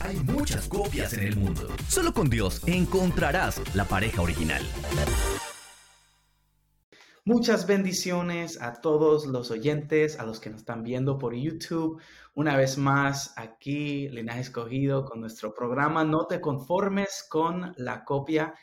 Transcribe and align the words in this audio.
Hay 0.00 0.16
muchas 0.16 0.68
copias 0.68 1.12
en 1.14 1.24
el 1.24 1.36
mundo. 1.36 1.68
Solo 1.88 2.12
con 2.12 2.28
Dios 2.28 2.62
encontrarás 2.66 3.60
la 3.74 3.84
pareja 3.84 4.22
original. 4.22 4.62
Muchas 7.24 7.66
bendiciones 7.66 8.62
a 8.62 8.80
todos 8.80 9.26
los 9.26 9.50
oyentes, 9.50 10.20
a 10.20 10.24
los 10.24 10.38
que 10.38 10.48
nos 10.48 10.60
están 10.60 10.84
viendo 10.84 11.18
por 11.18 11.34
YouTube. 11.34 12.00
Una 12.34 12.56
vez 12.56 12.78
más, 12.78 13.32
aquí, 13.36 14.08
Linaje 14.10 14.42
Escogido, 14.42 15.04
con 15.04 15.20
nuestro 15.20 15.52
programa 15.52 16.04
No 16.04 16.26
te 16.26 16.40
conformes 16.40 17.26
con 17.28 17.74
la 17.78 18.04
copia. 18.04 18.54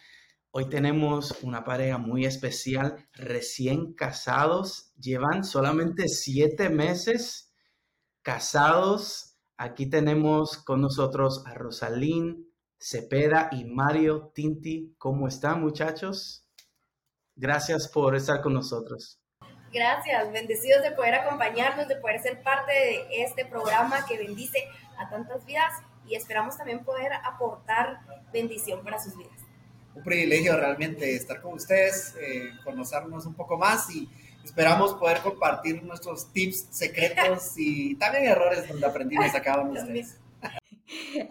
Hoy 0.52 0.70
tenemos 0.70 1.40
una 1.42 1.66
pareja 1.66 1.98
muy 1.98 2.26
especial, 2.26 2.96
recién 3.12 3.94
casados, 3.96 4.94
llevan 4.98 5.44
solamente 5.44 6.08
siete 6.08 6.70
meses 6.70 7.52
casados 8.22 9.33
Aquí 9.58 9.90
tenemos 9.90 10.58
con 10.58 10.82
nosotros 10.82 11.44
a 11.46 11.54
Rosalín 11.54 12.52
Cepeda 12.80 13.50
y 13.52 13.66
Mario 13.66 14.32
Tinti. 14.34 14.96
¿Cómo 14.98 15.28
están 15.28 15.62
muchachos? 15.62 16.46
Gracias 17.36 17.88
por 17.88 18.16
estar 18.16 18.42
con 18.42 18.54
nosotros. 18.54 19.20
Gracias, 19.72 20.32
bendecidos 20.32 20.84
de 20.84 20.92
poder 20.92 21.16
acompañarnos, 21.16 21.88
de 21.88 21.96
poder 21.96 22.22
ser 22.22 22.44
parte 22.44 22.72
de 22.72 23.24
este 23.24 23.46
programa 23.46 24.06
que 24.06 24.18
bendice 24.18 24.68
a 25.00 25.10
tantas 25.10 25.46
vidas 25.46 25.72
y 26.08 26.16
esperamos 26.16 26.58
también 26.58 26.84
poder 26.84 27.12
aportar 27.24 28.02
bendición 28.32 28.84
para 28.84 29.02
sus 29.02 29.18
vidas. 29.18 29.40
Un 29.96 30.04
privilegio 30.04 30.58
realmente 30.58 31.16
estar 31.16 31.42
con 31.42 31.54
ustedes, 31.54 32.16
eh, 32.20 32.52
conocernos 32.64 33.26
un 33.26 33.36
poco 33.36 33.58
más 33.58 33.90
y 33.96 34.10
Esperamos 34.44 34.94
poder 34.96 35.20
compartir 35.20 35.84
nuestros 35.84 36.32
tips 36.32 36.68
secretos 36.70 37.54
y 37.58 37.96
también 37.96 38.26
errores 38.26 38.68
donde 38.68 38.86
aprendimos 38.86 39.34
acá 39.34 39.56
con 39.56 39.70
ustedes. 39.70 40.18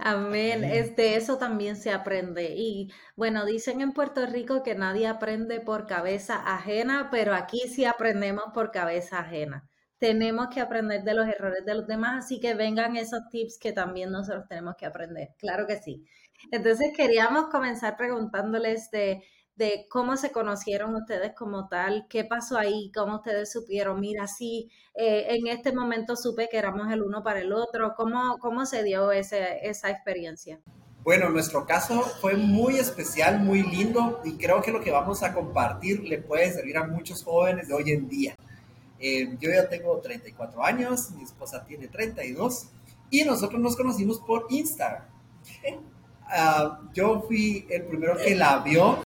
Amén. 0.01 0.65
Este, 0.65 1.17
eso 1.17 1.39
también 1.39 1.77
se 1.77 1.93
aprende. 1.93 2.55
Y 2.57 2.91
bueno, 3.17 3.45
dicen 3.45 3.81
en 3.81 3.93
Puerto 3.93 4.27
Rico 4.27 4.63
que 4.63 4.75
nadie 4.75 5.07
aprende 5.07 5.61
por 5.61 5.87
cabeza 5.87 6.37
ajena, 6.37 7.09
pero 7.11 7.35
aquí 7.35 7.61
sí 7.69 7.85
aprendemos 7.85 8.45
por 8.55 8.71
cabeza 8.71 9.21
ajena. 9.21 9.69
Tenemos 9.99 10.49
que 10.49 10.61
aprender 10.61 11.05
de 11.05 11.15
los 11.15 11.29
errores 11.29 11.65
de 11.65 11.75
los 11.75 11.87
demás, 11.87 12.25
así 12.25 12.41
que 12.41 12.55
vengan 12.55 12.97
esos 12.97 13.21
tips 13.31 13.59
que 13.59 13.73
también 13.73 14.11
nosotros 14.11 14.47
tenemos 14.49 14.75
que 14.77 14.87
aprender. 14.87 15.29
Claro 15.39 15.67
que 15.67 15.77
sí. 15.77 16.05
Entonces 16.51 16.93
queríamos 16.97 17.49
comenzar 17.51 17.97
preguntándoles 17.97 18.91
de 18.91 19.23
de 19.57 19.87
cómo 19.89 20.17
se 20.17 20.33
conocieron 20.33 20.95
ustedes 20.95 21.33
como 21.37 21.69
tal, 21.69 22.07
qué 22.09 22.25
pasó 22.25 22.57
ahí, 22.57 22.91
cómo 22.95 23.17
ustedes 23.17 23.53
supieron, 23.53 24.01
mira, 24.01 24.27
sí, 24.27 24.71
eh, 24.95 25.27
en 25.31 25.47
este 25.47 25.73
momento 25.73 26.17
supe 26.17 26.49
que 26.51 26.59
éramos 26.59 26.91
el 26.91 27.03
uno 27.03 27.23
para 27.23 27.41
el 27.41 27.53
otro, 27.53 27.95
cómo, 27.97 28.39
cómo 28.39 28.65
se 28.67 28.83
dio 28.83 29.13
ese, 29.13 29.67
esa 29.67 29.91
experiencia. 29.91 30.59
Bueno, 31.05 31.29
nuestro 31.31 31.67
caso 31.67 32.01
fue 32.21 32.35
muy 32.35 32.77
especial, 32.77 33.41
muy 33.41 33.63
lindo 33.63 34.21
y 34.25 34.37
creo 34.37 34.63
que 34.63 34.71
lo 34.71 34.81
que 34.81 34.93
vamos 34.93 35.23
a 35.25 35.35
compartir 35.35 36.05
le 36.05 36.19
puede 36.19 36.53
servir 36.53 36.79
a 36.79 36.87
muchos 36.87 37.25
jóvenes 37.25 37.69
de 37.69 37.75
hoy 37.75 37.91
en 37.91 38.09
día. 38.09 38.37
Eh, 39.01 39.37
yo 39.41 39.51
ya 39.51 39.69
tengo 39.69 39.99
34 39.99 40.65
años, 40.65 41.11
mi 41.11 41.25
esposa 41.25 41.65
tiene 41.65 41.89
32 41.89 42.69
y 43.11 43.25
nosotros 43.25 43.61
nos 43.61 43.77
conocimos 43.77 44.21
por 44.21 44.47
Instagram. 44.49 45.03
Ah, 46.35 46.81
yo 46.95 47.21
fui 47.23 47.67
el 47.69 47.83
primero 47.83 48.17
que 48.17 48.37
la 48.37 48.61
vio 48.61 49.03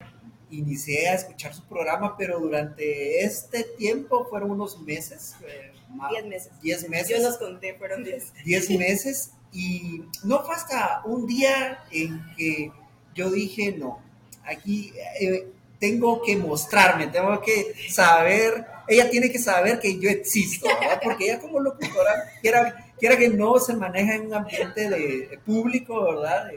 inicié 0.50 1.08
a 1.08 1.14
escuchar 1.14 1.54
su 1.54 1.62
programa, 1.64 2.16
pero 2.16 2.38
durante 2.38 3.24
este 3.24 3.64
tiempo 3.64 4.26
fueron 4.28 4.52
unos 4.52 4.80
meses. 4.80 5.34
Eh, 5.46 5.72
diez 6.10 6.26
meses. 6.26 6.52
Diez 6.62 6.88
meses. 6.88 7.08
Yo 7.08 7.22
los 7.22 7.38
conté, 7.38 7.74
fueron 7.74 8.04
diez. 8.04 8.32
Diez 8.44 8.70
meses. 8.70 9.32
Y 9.52 10.02
no 10.24 10.44
fue 10.44 10.54
hasta 10.54 11.02
un 11.04 11.26
día 11.26 11.84
en 11.90 12.22
que 12.36 12.70
yo 13.14 13.30
dije, 13.30 13.72
no, 13.72 14.00
aquí 14.44 14.92
eh, 15.20 15.48
tengo 15.78 16.22
que 16.22 16.36
mostrarme, 16.36 17.06
tengo 17.06 17.40
que 17.40 17.74
saber, 17.90 18.66
ella 18.86 19.08
tiene 19.08 19.30
que 19.30 19.38
saber 19.38 19.78
que 19.80 19.98
yo 19.98 20.10
existo, 20.10 20.66
¿verdad? 20.66 21.00
Porque 21.02 21.24
ella 21.24 21.40
como 21.40 21.60
locutora, 21.60 22.30
quiera, 22.42 22.92
quiera 22.98 23.16
que 23.16 23.28
no, 23.28 23.58
se 23.58 23.74
maneja 23.74 24.16
en 24.16 24.26
un 24.26 24.34
ambiente 24.34 24.90
de, 24.90 25.38
público, 25.44 26.04
¿verdad? 26.04 26.50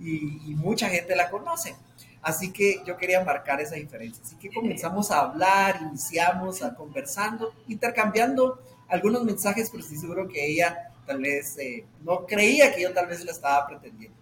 y, 0.00 0.50
y 0.50 0.54
mucha 0.56 0.88
gente 0.88 1.14
la 1.14 1.30
conoce. 1.30 1.76
Así 2.22 2.52
que 2.52 2.82
yo 2.86 2.96
quería 2.96 3.24
marcar 3.24 3.60
esa 3.60 3.76
diferencia. 3.76 4.22
Así 4.24 4.36
que 4.36 4.50
comenzamos 4.50 5.10
a 5.10 5.20
hablar, 5.20 5.80
iniciamos 5.82 6.62
a 6.62 6.74
conversando, 6.74 7.54
intercambiando 7.68 8.60
algunos 8.88 9.24
mensajes, 9.24 9.70
pero 9.70 9.82
estoy 9.82 9.98
seguro 9.98 10.28
que 10.28 10.44
ella 10.44 10.92
tal 11.06 11.22
vez 11.22 11.56
eh, 11.58 11.84
no 12.02 12.26
creía 12.26 12.74
que 12.74 12.82
yo 12.82 12.92
tal 12.92 13.06
vez 13.06 13.24
la 13.24 13.32
estaba 13.32 13.66
pretendiendo. 13.66 14.18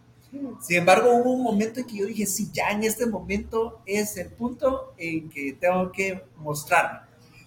Sin 0.61 0.77
embargo, 0.77 1.15
hubo 1.15 1.33
un 1.33 1.43
momento 1.43 1.81
en 1.81 1.87
que 1.87 1.97
yo 1.97 2.07
dije, 2.07 2.27
sí, 2.27 2.51
ya 2.53 2.71
en 2.71 2.85
este 2.85 3.07
momento 3.07 3.81
es 3.87 4.17
el 4.19 4.29
punto 4.29 4.93
en 4.99 5.29
que 5.31 5.55
tengo 5.55 5.91
que 5.91 6.23
mostrarme. 6.37 7.01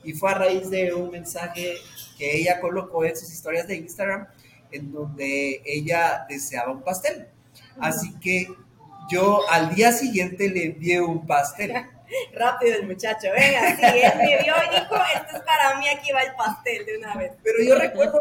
Y 0.04 0.14
fue 0.14 0.32
a 0.32 0.34
raíz 0.34 0.70
de 0.70 0.92
un 0.94 1.12
mensaje 1.12 1.76
que 2.18 2.38
ella 2.38 2.60
colocó 2.60 3.06
en 3.06 3.16
sus 3.16 3.32
historias 3.32 3.68
de 3.68 3.76
Instagram, 3.76 4.28
en 4.72 4.92
donde 4.92 5.62
ella 5.64 6.26
deseaba 6.28 6.72
un 6.72 6.82
pastel. 6.82 7.28
Así 7.80 8.14
que 8.20 8.48
yo 9.12 9.42
al 9.50 9.76
día 9.76 9.92
siguiente 9.92 10.50
le 10.50 10.66
envié 10.66 11.02
un 11.02 11.26
pastel. 11.28 11.74
Rápido 12.34 12.76
el 12.76 12.88
muchacho, 12.88 13.28
venga, 13.34 13.76
si 13.76 13.86
él 13.86 14.14
me 14.18 14.44
vio 14.44 14.54
y 14.68 14.76
dijo, 14.76 14.96
esto 15.16 15.38
es 15.38 15.44
para 15.44 15.78
mí, 15.78 15.88
aquí 15.88 16.12
va 16.12 16.22
el 16.22 16.36
pastel 16.36 16.86
de 16.86 16.98
una 16.98 17.16
vez. 17.16 17.32
Pero 17.42 17.64
yo 17.64 17.76
recuerdo, 17.76 18.20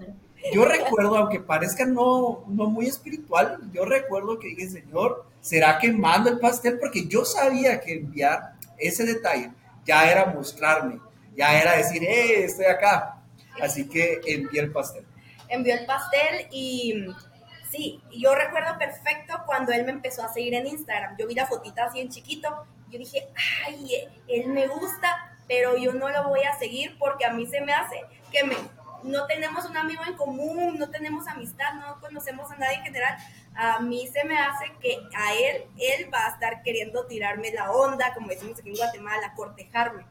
yo 0.52 0.64
recuerdo, 0.64 1.16
aunque 1.16 1.40
parezca 1.40 1.84
no, 1.84 2.44
no 2.46 2.66
muy 2.66 2.86
espiritual, 2.86 3.58
yo 3.72 3.84
recuerdo 3.84 4.38
que 4.38 4.48
dije, 4.48 4.68
Señor, 4.68 5.26
¿será 5.40 5.78
que 5.78 5.90
mando 5.92 6.30
el 6.30 6.38
pastel? 6.38 6.78
Porque 6.78 7.06
yo 7.08 7.24
sabía 7.24 7.80
que 7.80 7.94
enviar 7.94 8.52
ese 8.78 9.04
detalle 9.04 9.50
ya 9.84 10.10
era 10.10 10.26
mostrarme, 10.26 11.00
ya 11.36 11.60
era 11.60 11.76
decir, 11.76 12.04
eh, 12.04 12.44
estoy 12.44 12.66
acá. 12.66 13.16
Así 13.60 13.88
que 13.88 14.20
envié 14.24 14.60
el 14.60 14.72
pastel. 14.72 15.04
Envió 15.48 15.74
el 15.74 15.84
pastel 15.84 16.46
y 16.52 17.06
Sí, 17.70 18.02
yo 18.10 18.34
recuerdo 18.34 18.76
perfecto 18.78 19.42
cuando 19.46 19.72
él 19.72 19.84
me 19.84 19.92
empezó 19.92 20.24
a 20.24 20.32
seguir 20.32 20.54
en 20.54 20.66
Instagram. 20.66 21.16
Yo 21.16 21.26
vi 21.28 21.34
la 21.34 21.46
fotita 21.46 21.84
así 21.84 22.00
en 22.00 22.08
chiquito. 22.08 22.66
Yo 22.90 22.98
dije, 22.98 23.28
ay, 23.66 24.08
él 24.26 24.48
me 24.48 24.66
gusta, 24.66 25.36
pero 25.46 25.76
yo 25.76 25.92
no 25.92 26.08
lo 26.08 26.28
voy 26.28 26.42
a 26.42 26.58
seguir 26.58 26.98
porque 26.98 27.24
a 27.24 27.32
mí 27.32 27.46
se 27.46 27.60
me 27.60 27.72
hace 27.72 28.00
que 28.32 28.40
no 29.04 29.26
tenemos 29.26 29.64
un 29.66 29.76
amigo 29.76 30.02
en 30.04 30.14
común, 30.14 30.78
no 30.78 30.90
tenemos 30.90 31.28
amistad, 31.28 31.74
no 31.74 32.00
conocemos 32.00 32.50
a 32.50 32.56
nadie 32.56 32.78
en 32.78 32.82
general. 32.82 33.16
A 33.54 33.78
mí 33.78 34.08
se 34.08 34.24
me 34.24 34.36
hace 34.36 34.72
que 34.80 34.98
a 35.16 35.34
él, 35.34 35.64
él 35.78 36.12
va 36.12 36.26
a 36.26 36.30
estar 36.30 36.62
queriendo 36.62 37.06
tirarme 37.06 37.52
la 37.52 37.70
onda, 37.70 38.12
como 38.14 38.28
decimos 38.28 38.58
aquí 38.58 38.70
en 38.70 38.76
Guatemala, 38.76 39.32
cortejarme. 39.36 40.04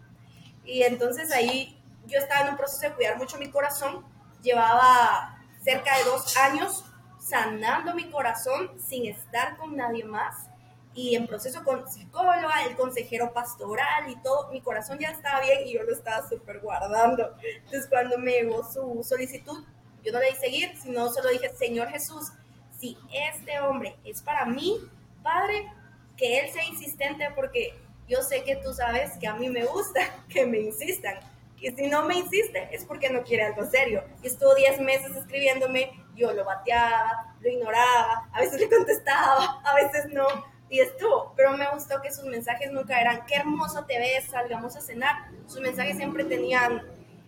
Y 0.64 0.84
entonces 0.84 1.30
ahí 1.34 1.78
yo 2.08 2.20
estaba 2.20 2.46
en 2.46 2.52
un 2.52 2.58
proceso 2.58 2.82
de 2.84 2.94
cuidar 2.94 3.18
mucho 3.18 3.38
mi 3.38 3.50
corazón. 3.50 4.06
Llevaba 4.42 5.38
cerca 5.62 5.98
de 5.98 6.06
dos 6.06 6.38
años 6.38 6.86
sanando 7.30 7.94
mi 7.94 8.10
corazón 8.10 8.72
sin 8.80 9.06
estar 9.06 9.58
con 9.58 9.76
nadie 9.76 10.04
más 10.04 10.50
y 10.94 11.16
en 11.16 11.28
proceso 11.28 11.64
con 11.64 11.88
psicóloga, 11.88 12.66
el 12.68 12.76
consejero 12.76 13.32
pastoral 13.32 14.10
y 14.10 14.16
todo, 14.18 14.52
mi 14.52 14.62
corazón 14.62 14.98
ya 15.00 15.10
estaba 15.10 15.42
bien 15.42 15.68
y 15.68 15.74
yo 15.74 15.84
lo 15.84 15.94
estaba 15.94 16.28
súper 16.28 16.60
guardando. 16.60 17.36
Entonces 17.64 17.88
cuando 17.88 18.18
me 18.18 18.32
llegó 18.32 18.70
su 18.70 19.02
solicitud, 19.04 19.64
yo 20.04 20.12
no 20.12 20.20
le 20.20 20.32
di 20.32 20.36
seguir, 20.36 20.76
sino 20.82 21.10
solo 21.10 21.30
dije, 21.30 21.56
Señor 21.56 21.90
Jesús, 21.90 22.32
si 22.80 22.98
este 23.12 23.60
hombre 23.60 23.96
es 24.04 24.22
para 24.22 24.46
mí, 24.46 24.78
Padre, 25.22 25.72
que 26.18 26.40
él 26.40 26.52
sea 26.52 26.66
insistente 26.66 27.30
porque 27.36 27.74
yo 28.08 28.22
sé 28.24 28.44
que 28.44 28.56
tú 28.56 28.74
sabes 28.74 29.18
que 29.20 29.28
a 29.28 29.36
mí 29.36 29.50
me 29.50 29.66
gusta 29.66 30.02
que 30.30 30.46
me 30.46 30.60
insistan. 30.60 31.16
Y 31.62 31.72
si 31.72 31.88
no 31.88 32.06
me 32.06 32.16
insiste 32.16 32.70
es 32.72 32.86
porque 32.86 33.10
no 33.10 33.24
quiere 33.24 33.44
algo 33.44 33.66
serio. 33.66 34.04
Y 34.24 34.28
estuvo 34.28 34.56
10 34.56 34.80
meses 34.82 35.16
escribiéndome 35.16 35.92
yo 36.20 36.34
lo 36.34 36.44
bateaba, 36.44 37.34
lo 37.40 37.50
ignoraba, 37.50 38.30
a 38.32 38.40
veces 38.42 38.60
le 38.60 38.70
contestaba, 38.70 39.62
a 39.64 39.76
veces 39.76 40.08
no, 40.12 40.28
y 40.70 40.80
estuvo, 40.80 41.34
pero 41.36 41.58
me 41.58 41.68
gustó 41.74 42.02
que 42.02 42.12
sus 42.12 42.26
mensajes 42.26 42.72
nunca 42.72 43.00
eran, 43.00 43.26
qué 43.26 43.36
hermoso 43.36 43.86
te 43.86 43.98
ves, 43.98 44.26
salgamos 44.26 44.76
a 44.76 44.82
cenar, 44.82 45.16
sus 45.48 45.62
mensajes 45.62 45.98
siempre 45.98 46.26
tenían, 46.26 46.84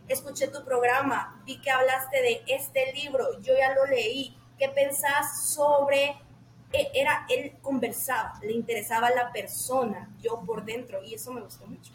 escuché 0.08 0.48
tu 0.48 0.64
programa, 0.64 1.42
vi 1.46 1.60
que 1.60 1.72
hablaste 1.72 2.22
de 2.22 2.42
este 2.48 2.94
libro, 2.94 3.40
yo 3.42 3.54
ya 3.58 3.74
lo 3.74 3.86
leí, 3.86 4.38
¿qué 4.60 4.70
pensás 4.70 5.54
sobre 5.54 6.16
e, 6.74 6.88
era, 6.94 7.26
él 7.30 7.54
conversaba, 7.62 8.40
le 8.44 8.52
interesaba 8.54 9.10
la 9.10 9.32
persona, 9.32 10.10
yo 10.22 10.44
por 10.46 10.64
dentro, 10.64 11.04
y 11.04 11.16
eso 11.16 11.34
me 11.34 11.42
gustó 11.42 11.66
mucho. 11.66 11.92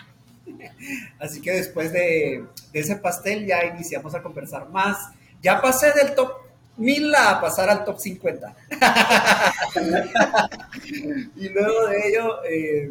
Así 1.18 1.40
que 1.40 1.52
después 1.52 1.92
de, 1.92 2.46
de 2.72 2.80
ese 2.80 2.96
pastel 2.96 3.46
ya 3.46 3.64
iniciamos 3.64 4.14
a 4.14 4.22
conversar 4.22 4.68
más. 4.68 5.10
Ya 5.42 5.60
pasé 5.60 5.92
del 5.92 6.14
top 6.14 6.45
1000 6.76 7.14
a 7.14 7.40
pasar 7.40 7.70
al 7.70 7.84
top 7.84 7.98
50. 7.98 8.54
y 11.36 11.48
luego 11.48 11.86
de 11.86 12.08
ello, 12.08 12.44
eh, 12.44 12.90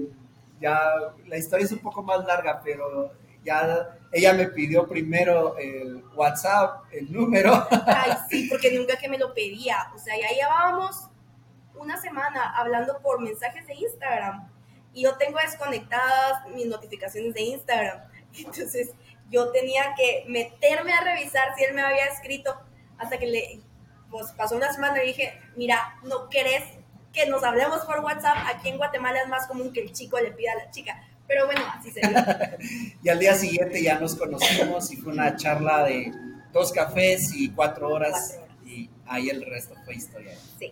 ya 0.60 0.80
la 1.28 1.38
historia 1.38 1.66
es 1.66 1.72
un 1.72 1.80
poco 1.80 2.04
más 2.04 2.26
larga, 2.26 2.62
pero 2.64 3.12
ya 3.44 3.98
ella 4.12 4.34
me 4.34 4.48
pidió 4.48 4.88
primero 4.88 5.58
el 5.58 6.04
WhatsApp, 6.16 6.86
el 6.92 7.12
número. 7.12 7.68
Ay, 7.86 8.14
sí, 8.30 8.48
porque 8.50 8.72
nunca 8.72 8.98
que 8.98 9.08
me 9.08 9.18
lo 9.18 9.34
pedía. 9.34 9.92
O 9.94 10.00
sea, 10.00 10.16
ya 10.20 10.30
llevábamos 10.30 11.10
una 11.76 12.00
semana 12.02 12.56
hablando 12.56 13.00
por 13.02 13.22
mensajes 13.22 13.68
de 13.68 13.76
Instagram 13.76 14.50
y 14.94 15.04
yo 15.04 15.16
tengo 15.18 15.38
desconectadas 15.40 16.48
mis 16.56 16.66
notificaciones 16.66 17.34
de 17.34 17.42
Instagram. 17.42 18.02
Entonces 18.38 18.92
yo 19.30 19.52
tenía 19.52 19.94
que 19.96 20.24
meterme 20.28 20.94
a 20.94 21.02
revisar 21.02 21.54
si 21.58 21.66
él 21.66 21.74
me 21.74 21.82
había 21.82 22.06
escrito 22.06 22.56
hasta 22.98 23.18
que 23.18 23.28
le 23.28 23.62
pues, 24.18 24.32
pasó 24.32 24.56
una 24.56 24.72
semana 24.72 25.04
y 25.04 25.08
dije, 25.08 25.34
mira, 25.58 25.98
no 26.04 26.30
querés 26.30 26.64
que 27.12 27.26
nos 27.28 27.44
hablemos 27.44 27.82
por 27.82 28.00
WhatsApp. 28.00 28.38
Aquí 28.48 28.70
en 28.70 28.78
Guatemala 28.78 29.22
es 29.22 29.28
más 29.28 29.46
común 29.48 29.74
que 29.74 29.82
el 29.82 29.92
chico 29.92 30.18
le 30.20 30.32
pida 30.32 30.54
a 30.54 30.66
la 30.66 30.72
chica. 30.72 31.04
Pero 31.28 31.46
bueno, 31.46 31.62
así 31.78 31.92
se 31.92 32.00
dio. 32.00 32.18
y 33.04 33.10
al 33.10 33.20
día 33.20 33.36
siguiente 33.36 33.84
ya 33.84 34.00
nos 34.00 34.16
conocimos 34.16 34.90
y 34.92 34.96
fue 34.96 35.12
una 35.12 35.36
charla 35.36 35.84
de 35.84 36.14
dos 36.54 36.72
cafés 36.72 37.34
y 37.36 37.50
cuatro 37.50 37.90
horas. 37.90 38.40
Y 38.66 38.90
ahí 39.06 39.30
el 39.30 39.46
resto 39.46 39.76
fue 39.84 39.96
historia. 39.96 40.34
Sí. 40.58 40.72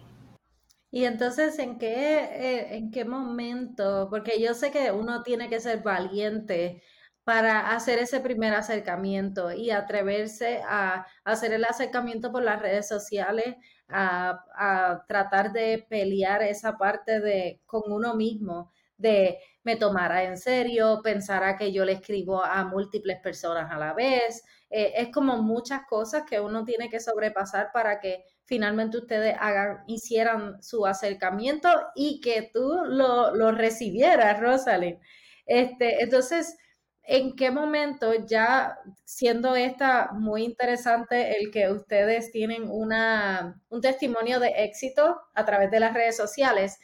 Y 0.89 1.03
entonces, 1.05 1.59
¿en 1.59 1.79
qué, 1.79 2.19
eh, 2.23 2.77
¿en 2.77 2.91
qué 2.91 3.03
momento? 3.03 4.07
Porque 4.09 4.39
yo 4.39 4.53
sé 4.53 4.71
que 4.71 4.91
uno 4.91 5.23
tiene 5.23 5.49
que 5.49 5.59
ser 5.59 5.81
valiente 5.81 6.81
para 7.23 7.73
hacer 7.73 7.99
ese 7.99 8.19
primer 8.19 8.53
acercamiento 8.53 9.51
y 9.51 9.71
atreverse 9.71 10.61
a 10.67 11.05
hacer 11.23 11.53
el 11.53 11.63
acercamiento 11.63 12.31
por 12.31 12.43
las 12.43 12.61
redes 12.61 12.87
sociales, 12.87 13.55
a, 13.89 15.03
tratar 15.07 15.51
de 15.51 15.85
pelear 15.89 16.41
esa 16.41 16.77
parte 16.77 17.19
de 17.19 17.61
con 17.65 17.83
uno 17.91 18.15
mismo, 18.15 18.71
de 18.97 19.39
me 19.63 19.75
tomara 19.75 20.23
en 20.23 20.37
serio, 20.37 21.01
pensara 21.03 21.57
que 21.57 21.71
yo 21.71 21.85
le 21.85 21.93
escribo 21.93 22.43
a 22.43 22.65
múltiples 22.65 23.19
personas 23.21 23.71
a 23.71 23.77
la 23.77 23.93
vez. 23.93 24.43
Eh, 24.69 24.93
es 24.97 25.09
como 25.09 25.41
muchas 25.41 25.81
cosas 25.87 26.23
que 26.23 26.39
uno 26.39 26.65
tiene 26.65 26.89
que 26.89 26.99
sobrepasar 26.99 27.71
para 27.73 27.99
que 27.99 28.25
finalmente 28.45 28.97
ustedes 28.97 29.35
hagan, 29.39 29.83
hicieran 29.87 30.61
su 30.61 30.85
acercamiento 30.85 31.69
y 31.95 32.19
que 32.21 32.49
tú 32.53 32.81
lo, 32.85 33.33
lo 33.35 33.51
recibieras, 33.51 34.39
Rosalind. 34.39 34.99
Este, 35.45 36.03
entonces, 36.03 36.57
¿en 37.03 37.35
qué 37.35 37.51
momento 37.51 38.13
ya 38.25 38.77
siendo 39.05 39.55
esta 39.55 40.11
muy 40.13 40.43
interesante 40.43 41.37
el 41.39 41.51
que 41.51 41.69
ustedes 41.71 42.31
tienen 42.31 42.69
una, 42.69 43.61
un 43.69 43.81
testimonio 43.81 44.39
de 44.39 44.49
éxito 44.63 45.19
a 45.33 45.45
través 45.45 45.71
de 45.71 45.79
las 45.79 45.93
redes 45.93 46.17
sociales? 46.17 46.79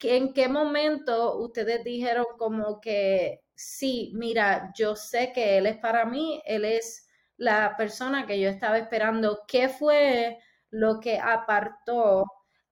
¿En 0.00 0.32
qué 0.32 0.48
momento 0.48 1.38
ustedes 1.38 1.84
dijeron 1.84 2.26
como 2.38 2.80
que 2.80 3.42
sí, 3.54 4.12
mira, 4.14 4.72
yo 4.76 4.96
sé 4.96 5.32
que 5.32 5.58
él 5.58 5.66
es 5.66 5.76
para 5.78 6.04
mí, 6.06 6.40
él 6.46 6.64
es 6.64 7.08
la 7.36 7.76
persona 7.76 8.26
que 8.26 8.40
yo 8.40 8.48
estaba 8.48 8.78
esperando? 8.78 9.40
¿Qué 9.48 9.68
fue 9.68 10.38
lo 10.70 11.00
que 11.00 11.18
apartó 11.18 12.24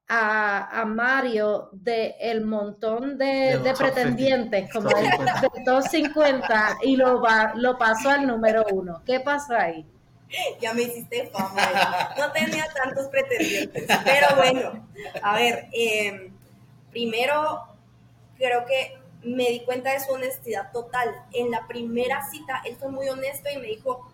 a, 0.09 0.85
Mario 0.87 1.71
del 1.73 2.15
el 2.21 2.45
montón 2.45 3.19
de, 3.19 3.61
pretendientes, 3.77 4.73
como 4.73 4.91
el 4.91 5.05
de 5.05 5.65
250, 5.65 6.79
y 6.83 6.97
lo, 6.97 7.21
va, 7.21 7.53
lo 7.57 7.77
pasó 7.77 8.11
al 8.11 8.27
número 8.27 8.65
uno. 8.71 9.03
¿Qué 9.05 9.21
pasó 9.21 9.55
ahí? 9.55 9.87
Ya 10.61 10.75
me 10.75 10.83
hiciste 10.83 11.29
fama. 11.29 11.63
No 12.19 12.33
tenía 12.33 12.67
tantos 12.73 13.07
pretendientes. 13.09 13.87
Pero 14.05 14.37
bueno, 14.37 14.89
a 15.23 15.35
ver, 15.37 15.69
em, 15.73 16.33
primero 16.91 17.63
creo 18.37 18.65
que 18.67 18.99
me 19.23 19.51
di 19.51 19.61
cuenta 19.61 19.93
de 19.93 20.01
su 20.01 20.13
honestidad 20.13 20.71
total. 20.73 21.15
En 21.33 21.51
la 21.51 21.67
primera 21.67 22.29
cita, 22.31 22.63
él 22.65 22.77
fue 22.77 22.91
muy 22.91 23.09
honesto 23.09 23.49
y 23.51 23.59
me 23.59 23.67
dijo, 23.67 24.09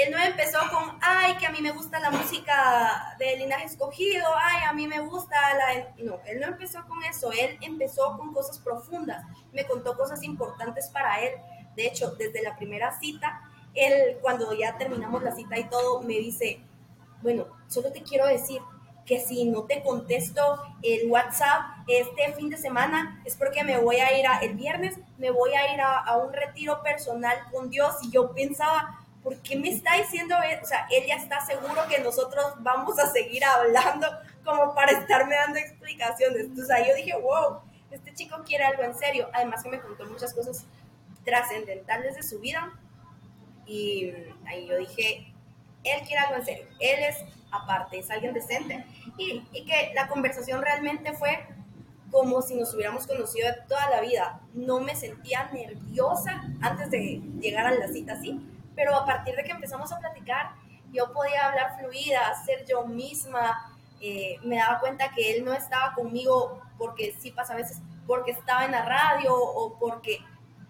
él 0.00 0.12
no 0.12 0.18
empezó 0.18 0.58
con, 0.70 0.98
ay, 1.00 1.36
que 1.36 1.46
a 1.46 1.50
mí 1.50 1.60
me 1.60 1.72
gusta 1.72 1.98
la 1.98 2.10
música 2.10 3.14
de 3.18 3.36
linaje 3.36 3.66
escogido, 3.66 4.26
ay, 4.36 4.64
a 4.68 4.72
mí 4.72 4.86
me 4.86 5.00
gusta 5.00 5.36
la... 5.54 5.94
No, 6.04 6.20
él 6.26 6.40
no 6.40 6.46
empezó 6.46 6.86
con 6.86 7.02
eso, 7.04 7.32
él 7.32 7.58
empezó 7.60 8.16
con 8.16 8.32
cosas 8.32 8.58
profundas, 8.58 9.24
me 9.52 9.66
contó 9.66 9.96
cosas 9.96 10.22
importantes 10.22 10.88
para 10.88 11.20
él. 11.20 11.34
De 11.74 11.86
hecho, 11.86 12.10
desde 12.12 12.42
la 12.42 12.56
primera 12.56 12.98
cita, 12.98 13.40
él, 13.74 14.18
cuando 14.20 14.52
ya 14.54 14.76
terminamos 14.78 15.22
la 15.22 15.32
cita 15.32 15.58
y 15.58 15.68
todo, 15.68 16.02
me 16.02 16.14
dice, 16.14 16.60
bueno, 17.22 17.46
solo 17.68 17.92
te 17.92 18.02
quiero 18.02 18.26
decir 18.26 18.60
que 19.06 19.18
si 19.18 19.44
no 19.46 19.64
te 19.64 19.82
contesto 19.82 20.40
el 20.82 21.10
WhatsApp 21.10 21.62
este 21.88 22.32
fin 22.34 22.48
de 22.48 22.56
semana 22.56 23.20
es 23.24 23.34
porque 23.34 23.64
me 23.64 23.76
voy 23.78 23.96
a 23.96 24.16
ir 24.16 24.26
a, 24.26 24.38
el 24.38 24.54
viernes, 24.54 24.98
me 25.18 25.30
voy 25.32 25.52
a 25.54 25.74
ir 25.74 25.80
a, 25.80 25.98
a 25.98 26.16
un 26.16 26.32
retiro 26.32 26.80
personal 26.82 27.36
con 27.50 27.70
Dios 27.70 27.94
y 28.02 28.10
yo 28.10 28.32
pensaba, 28.32 28.99
¿por 29.22 29.36
qué 29.42 29.56
me 29.56 29.70
está 29.70 29.96
diciendo? 29.96 30.34
O 30.62 30.66
sea, 30.66 30.86
él 30.90 31.04
ya 31.06 31.16
está 31.16 31.44
seguro 31.44 31.82
que 31.88 31.98
nosotros 32.00 32.54
vamos 32.58 32.98
a 32.98 33.10
seguir 33.10 33.44
hablando 33.44 34.06
como 34.44 34.74
para 34.74 34.92
estarme 34.92 35.34
dando 35.36 35.58
explicaciones. 35.58 36.46
Entonces 36.46 36.70
ahí 36.70 36.88
yo 36.88 36.94
dije, 36.94 37.16
wow, 37.16 37.60
este 37.90 38.14
chico 38.14 38.42
quiere 38.44 38.64
algo 38.64 38.82
en 38.82 38.94
serio. 38.94 39.28
Además 39.32 39.62
que 39.62 39.70
me 39.70 39.80
contó 39.80 40.06
muchas 40.06 40.32
cosas 40.32 40.64
trascendentales 41.24 42.16
de 42.16 42.22
su 42.22 42.40
vida. 42.40 42.72
Y 43.66 44.12
ahí 44.46 44.66
yo 44.66 44.78
dije, 44.78 45.32
él 45.84 46.00
quiere 46.06 46.18
algo 46.18 46.36
en 46.36 46.44
serio. 46.44 46.64
Él 46.78 47.04
es 47.04 47.16
aparte, 47.52 47.98
es 47.98 48.10
alguien 48.10 48.32
decente. 48.32 48.84
Y, 49.18 49.46
y 49.52 49.64
que 49.66 49.92
la 49.94 50.08
conversación 50.08 50.62
realmente 50.62 51.12
fue 51.12 51.46
como 52.10 52.42
si 52.42 52.56
nos 52.56 52.74
hubiéramos 52.74 53.06
conocido 53.06 53.48
de 53.48 53.58
toda 53.68 53.88
la 53.90 54.00
vida. 54.00 54.40
No 54.54 54.80
me 54.80 54.96
sentía 54.96 55.50
nerviosa 55.52 56.42
antes 56.62 56.90
de 56.90 57.20
llegar 57.38 57.66
a 57.66 57.72
la 57.72 57.86
cita 57.86 58.14
así 58.14 58.40
pero 58.80 58.96
a 58.96 59.04
partir 59.04 59.36
de 59.36 59.44
que 59.44 59.50
empezamos 59.50 59.92
a 59.92 59.98
platicar, 59.98 60.52
yo 60.90 61.12
podía 61.12 61.48
hablar 61.48 61.78
fluida, 61.78 62.32
ser 62.46 62.64
yo 62.66 62.86
misma, 62.86 63.76
eh, 64.00 64.38
me 64.42 64.56
daba 64.56 64.80
cuenta 64.80 65.10
que 65.10 65.36
él 65.36 65.44
no 65.44 65.52
estaba 65.52 65.92
conmigo 65.92 66.62
porque 66.78 67.14
sí 67.20 67.30
pasa 67.30 67.52
a 67.52 67.56
veces, 67.56 67.82
porque 68.06 68.30
estaba 68.30 68.64
en 68.64 68.72
la 68.72 68.82
radio 68.86 69.34
o 69.36 69.78
porque 69.78 70.20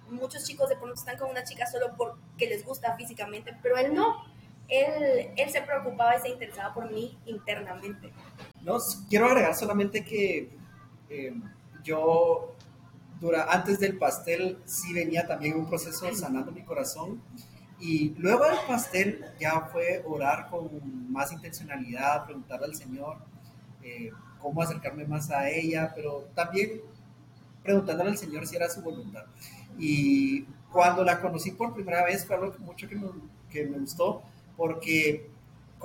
muchos 0.08 0.44
chicos 0.44 0.68
de 0.68 0.74
pronto 0.74 0.94
están 0.94 1.16
con 1.18 1.30
una 1.30 1.44
chica 1.44 1.66
solo 1.66 1.94
porque 1.96 2.48
les 2.48 2.64
gusta 2.64 2.96
físicamente, 2.96 3.56
pero 3.62 3.76
él 3.76 3.94
no, 3.94 4.24
él, 4.66 5.30
él 5.36 5.50
se 5.50 5.62
preocupaba 5.62 6.16
y 6.16 6.20
se 6.20 6.30
interesaba 6.30 6.74
por 6.74 6.90
mí 6.90 7.16
internamente. 7.26 8.12
No, 8.62 8.78
quiero 9.08 9.26
agregar 9.26 9.54
solamente 9.54 10.04
que 10.04 10.50
eh, 11.08 11.32
yo, 11.84 12.56
dura, 13.20 13.46
antes 13.48 13.78
del 13.78 13.98
pastel, 13.98 14.58
sí 14.64 14.92
venía 14.92 15.28
también 15.28 15.56
un 15.56 15.68
proceso 15.68 16.12
sanando 16.12 16.50
mi 16.50 16.64
corazón 16.64 17.22
y 17.80 18.10
luego 18.18 18.44
del 18.44 18.58
pastel 18.68 19.24
ya 19.40 19.62
fue 19.72 20.02
orar 20.06 20.48
con 20.50 20.68
más 21.10 21.32
intencionalidad, 21.32 22.26
preguntarle 22.26 22.66
al 22.66 22.74
Señor 22.74 23.16
eh, 23.82 24.10
cómo 24.38 24.62
acercarme 24.62 25.06
más 25.06 25.30
a 25.30 25.48
ella, 25.48 25.92
pero 25.94 26.28
también 26.34 26.82
preguntándole 27.62 28.10
al 28.10 28.18
Señor 28.18 28.46
si 28.46 28.56
era 28.56 28.68
su 28.68 28.82
voluntad. 28.82 29.24
Y 29.78 30.42
cuando 30.70 31.04
la 31.04 31.20
conocí 31.20 31.52
por 31.52 31.74
primera 31.74 32.04
vez 32.04 32.26
fue 32.26 32.36
algo 32.36 32.54
mucho 32.58 32.86
que 32.88 32.96
me, 32.96 33.08
que 33.50 33.64
me 33.64 33.78
gustó, 33.78 34.22
porque 34.56 35.30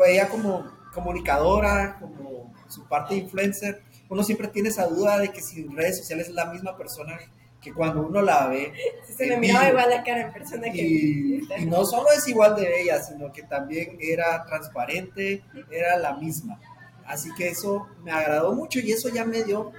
ella 0.06 0.28
como 0.28 0.66
comunicadora, 0.94 1.98
como 2.00 2.54
su 2.68 2.86
parte 2.88 3.16
influencer, 3.16 3.82
uno 4.10 4.24
siempre 4.24 4.48
tiene 4.50 4.70
esa 4.70 4.88
duda 4.88 5.18
de 5.18 5.30
que 5.30 5.42
si 5.42 5.62
en 5.62 5.76
redes 5.76 5.98
sociales 6.00 6.28
es 6.28 6.34
la 6.34 6.52
misma 6.52 6.78
persona 6.78 7.18
que 7.66 7.74
cuando 7.74 8.06
uno 8.06 8.22
la 8.22 8.48
ve... 8.48 8.72
se 9.04 9.26
me 9.26 9.38
miraba 9.38 9.70
igual 9.70 9.90
la 9.90 10.04
cara 10.04 10.22
en 10.22 10.34
persona 10.34 10.72
que... 10.72 10.82
Y, 10.84 11.48
y, 11.58 11.66
no 11.66 11.84
solo 11.84 12.12
es 12.16 12.28
igual 12.28 12.56
de 12.56 12.70
bella, 12.70 13.02
sino 13.02 13.32
que 13.32 13.42
también 13.42 13.98
era 14.00 14.46
transparente, 14.46 15.44
era 15.72 15.98
la 15.98 16.14
misma. 16.16 16.60
Así 17.08 17.30
que 17.36 17.50
eso 17.50 17.88
me 18.04 18.12
agradó 18.12 18.54
mucho 18.54 18.80
y 18.80 18.92
eso 18.92 19.10
ya 19.10 19.26
me 19.26 19.44
dio 19.44 19.72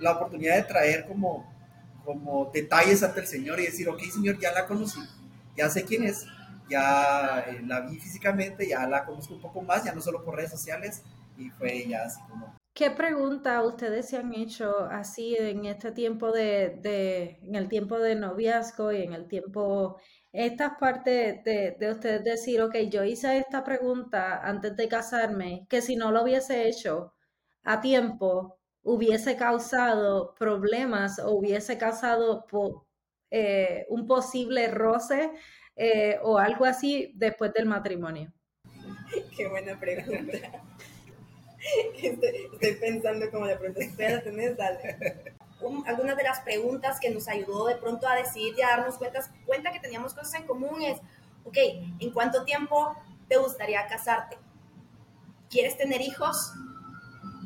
la 0.00 0.12
oportunidad 0.12 0.56
de 0.56 0.64
traer 0.64 1.06
como, 1.06 1.50
como 2.04 2.50
detalles 2.52 3.02
ante 3.02 3.20
el 3.20 3.26
Señor 3.26 3.58
y 3.58 3.64
decir, 3.64 3.88
ok, 3.88 4.02
Señor, 4.02 4.38
ya 4.38 4.52
la 4.52 4.66
conocí, 4.66 5.00
ya 5.56 5.70
sé 5.70 5.84
quién 5.84 6.04
es, 6.04 6.26
ya 6.68 7.44
eh, 7.48 7.62
la 7.66 7.80
vi 7.80 7.98
físicamente, 7.98 8.68
ya 8.68 8.86
la 8.86 9.06
conozco 9.06 9.34
un 9.34 9.40
poco 9.40 9.62
más, 9.62 9.82
ya 9.82 9.94
no 9.94 10.02
solo 10.02 10.22
por 10.24 10.36
redes 10.36 10.50
sociales, 10.50 11.02
y 11.38 11.48
fue 11.50 11.86
ya 11.88 12.04
así 12.04 12.20
como 12.28 12.59
¿Qué 12.72 12.90
pregunta 12.90 13.62
ustedes 13.62 14.08
se 14.08 14.16
han 14.16 14.32
hecho 14.32 14.84
así 14.90 15.36
en 15.36 15.64
este 15.66 15.92
tiempo 15.92 16.32
de, 16.32 16.78
de, 16.80 17.38
en 17.42 17.54
el 17.54 17.68
tiempo 17.68 17.98
de 17.98 18.14
noviazgo 18.14 18.92
y 18.92 19.02
en 19.02 19.12
el 19.12 19.28
tiempo, 19.28 20.00
estas 20.32 20.78
partes 20.78 21.44
de, 21.44 21.76
de 21.78 21.90
ustedes 21.92 22.24
decir, 22.24 22.62
ok, 22.62 22.76
yo 22.90 23.04
hice 23.04 23.38
esta 23.38 23.64
pregunta 23.64 24.40
antes 24.42 24.76
de 24.76 24.88
casarme, 24.88 25.66
que 25.68 25.82
si 25.82 25.96
no 25.96 26.12
lo 26.12 26.22
hubiese 26.22 26.68
hecho 26.68 27.14
a 27.64 27.80
tiempo, 27.80 28.60
hubiese 28.82 29.36
causado 29.36 30.34
problemas 30.34 31.18
o 31.18 31.32
hubiese 31.32 31.76
causado 31.76 32.46
eh, 33.30 33.86
un 33.88 34.06
posible 34.06 34.68
roce 34.68 35.30
eh, 35.76 36.18
o 36.22 36.38
algo 36.38 36.64
así 36.64 37.12
después 37.14 37.52
del 37.52 37.66
matrimonio? 37.66 38.32
Qué 39.36 39.48
buena 39.48 39.78
pregunta. 39.78 40.62
Estoy, 42.02 42.74
pensando 42.80 43.30
como 43.30 43.46
la 43.46 43.58
pregunta, 43.58 43.84
espérate, 43.84 44.30
algunas 45.86 46.16
de 46.16 46.22
las 46.22 46.40
preguntas 46.40 46.98
que 47.00 47.10
nos 47.10 47.28
ayudó 47.28 47.66
de 47.66 47.76
pronto 47.76 48.08
a 48.08 48.16
decidir 48.16 48.54
y 48.56 48.62
a 48.62 48.68
darnos 48.68 48.96
cuenta, 48.96 49.20
cuenta 49.44 49.72
que 49.72 49.80
teníamos 49.80 50.14
cosas 50.14 50.34
en 50.34 50.46
común 50.46 50.82
es, 50.82 50.98
ok, 51.44 51.56
¿en 51.98 52.10
cuánto 52.12 52.44
tiempo 52.44 52.96
te 53.28 53.36
gustaría 53.36 53.86
casarte? 53.86 54.38
¿Quieres 55.50 55.76
tener 55.76 56.00
hijos? 56.00 56.52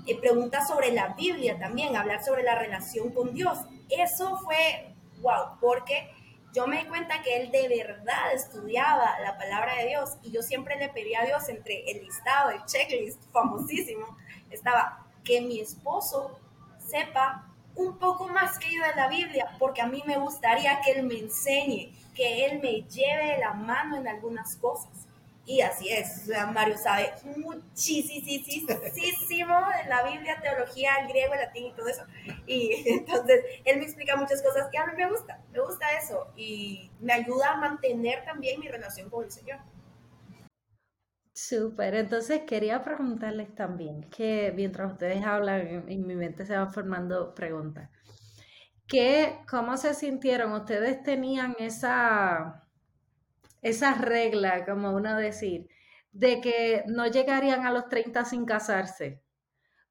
Eh, 0.07 0.21
preguntas 0.21 0.69
sobre 0.69 0.93
la 0.93 1.15
Biblia 1.15 1.59
también, 1.59 1.97
hablar 1.97 2.23
sobre 2.23 2.43
la 2.43 2.55
relación 2.55 3.11
con 3.11 3.33
Dios. 3.35 3.59
Eso 3.89 4.37
fue, 4.39 4.95
wow, 5.23 5.59
porque 5.61 6.11
yo 6.55 6.69
me 6.69 6.79
di 6.79 6.85
cuenta 6.85 7.21
que 7.21 7.37
él 7.37 7.51
de 7.51 7.69
verdad 7.69 8.33
estudiaba 8.33 9.19
la 9.21 9.37
palabra 9.37 9.75
de 9.77 9.89
Dios 9.89 10.11
y 10.23 10.31
yo 10.31 10.41
siempre 10.41 10.77
le 10.77 10.89
pedía 10.89 11.23
a 11.23 11.27
Dios 11.27 11.49
entre 11.49 11.85
el 11.91 12.05
listado, 12.05 12.51
el 12.51 12.65
checklist 12.65 13.21
famosísimo, 13.33 14.17
estaba 14.51 15.05
que 15.25 15.41
mi 15.41 15.59
esposo 15.59 16.39
sepa 16.79 17.51
un 17.75 17.99
poco 17.99 18.29
más 18.29 18.57
que 18.61 18.73
yo 18.73 18.83
de 18.85 18.95
la 18.95 19.09
Biblia, 19.09 19.57
porque 19.59 19.83
a 19.83 19.87
mí 19.87 20.01
me 20.07 20.17
gustaría 20.17 20.81
que 20.81 20.93
él 20.93 21.03
me 21.03 21.19
enseñe, 21.19 21.93
que 22.15 22.47
él 22.47 22.61
me 22.61 22.83
lleve 22.83 23.37
la 23.39 23.53
mano 23.53 23.97
en 23.97 24.07
algunas 24.07 24.55
cosas. 24.57 25.09
Y 25.47 25.61
así 25.61 25.91
es, 25.91 26.27
Mario 26.55 26.79
sabe 26.79 27.13
muchísimo 27.37 28.69
de 28.69 29.89
la 29.89 30.03
Biblia, 30.11 30.41
teología, 30.41 30.97
el 31.03 31.09
griego, 31.09 31.35
el 31.35 31.41
latín 31.41 31.67
y 31.67 31.73
todo 31.73 31.87
eso. 31.87 32.03
Y 32.47 32.83
entonces 32.87 33.45
él 33.65 33.79
me 33.79 33.85
explica 33.85 34.17
muchas 34.17 34.43
cosas 34.43 34.69
que 34.73 34.79
a 34.79 34.87
mí 34.87 34.93
me 34.97 35.11
gusta, 35.11 35.43
me 35.53 35.61
gusta 35.61 35.87
eso 35.99 36.33
y 36.35 36.91
me 37.01 37.13
ayuda 37.13 37.53
a 37.53 37.57
mantener 37.57 38.25
también 38.25 38.59
mi 38.59 38.69
relación 38.69 39.11
con 39.11 39.25
el 39.25 39.31
Señor. 39.31 39.59
Súper, 41.35 41.95
entonces 41.97 42.43
quería 42.47 42.83
preguntarles 42.83 43.55
también, 43.55 44.09
que 44.09 44.53
mientras 44.55 44.93
ustedes 44.93 45.25
hablan, 45.27 45.85
en 45.89 46.07
mi 46.07 46.15
mente 46.15 46.47
se 46.47 46.57
van 46.57 46.73
formando 46.73 47.35
preguntas. 47.35 47.91
¿Qué, 48.87 49.41
¿Cómo 49.51 49.77
se 49.77 49.95
sintieron? 49.95 50.53
¿Ustedes 50.53 51.03
tenían 51.03 51.57
esa 51.59 52.64
esa 53.65 53.95
regla, 53.95 54.65
como 54.65 54.93
uno 54.95 55.17
decir, 55.17 55.69
de 56.13 56.41
que 56.41 56.85
no 56.87 57.07
llegarían 57.09 57.67
a 57.67 57.73
los 57.73 57.89
30 57.89 58.25
sin 58.25 58.45
casarse. 58.47 59.23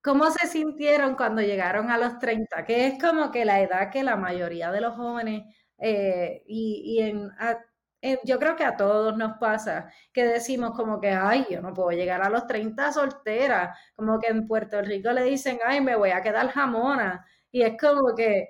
¿Cómo 0.01 0.29
se 0.31 0.47
sintieron 0.47 1.15
cuando 1.15 1.41
llegaron 1.41 1.91
a 1.91 1.97
los 1.97 2.19
30? 2.19 2.65
Que 2.65 2.87
es 2.87 2.99
como 3.01 3.31
que 3.31 3.45
la 3.45 3.61
edad 3.61 3.91
que 3.91 4.03
la 4.03 4.17
mayoría 4.17 4.71
de 4.71 4.81
los 4.81 4.95
jóvenes, 4.95 5.43
eh, 5.79 6.43
y, 6.47 6.99
en, 7.01 7.31
yo 8.25 8.37
creo 8.39 8.55
que 8.55 8.65
a 8.65 8.75
todos 8.77 9.15
nos 9.17 9.37
pasa, 9.37 9.89
que 10.13 10.25
decimos 10.25 10.71
como 10.75 10.99
que, 10.99 11.09
ay, 11.11 11.45
yo 11.49 11.61
no 11.61 11.73
puedo 11.73 11.91
llegar 11.91 12.21
a 12.21 12.29
los 12.29 12.47
30 12.47 12.91
soltera, 12.91 13.75
como 13.95 14.19
que 14.19 14.27
en 14.27 14.47
Puerto 14.47 14.81
Rico 14.81 15.11
le 15.13 15.23
dicen, 15.23 15.59
ay, 15.65 15.81
me 15.81 15.95
voy 15.95 16.11
a 16.11 16.21
quedar 16.21 16.49
jamona, 16.49 17.25
y 17.51 17.61
es 17.63 17.77
como 17.79 18.13
que, 18.15 18.49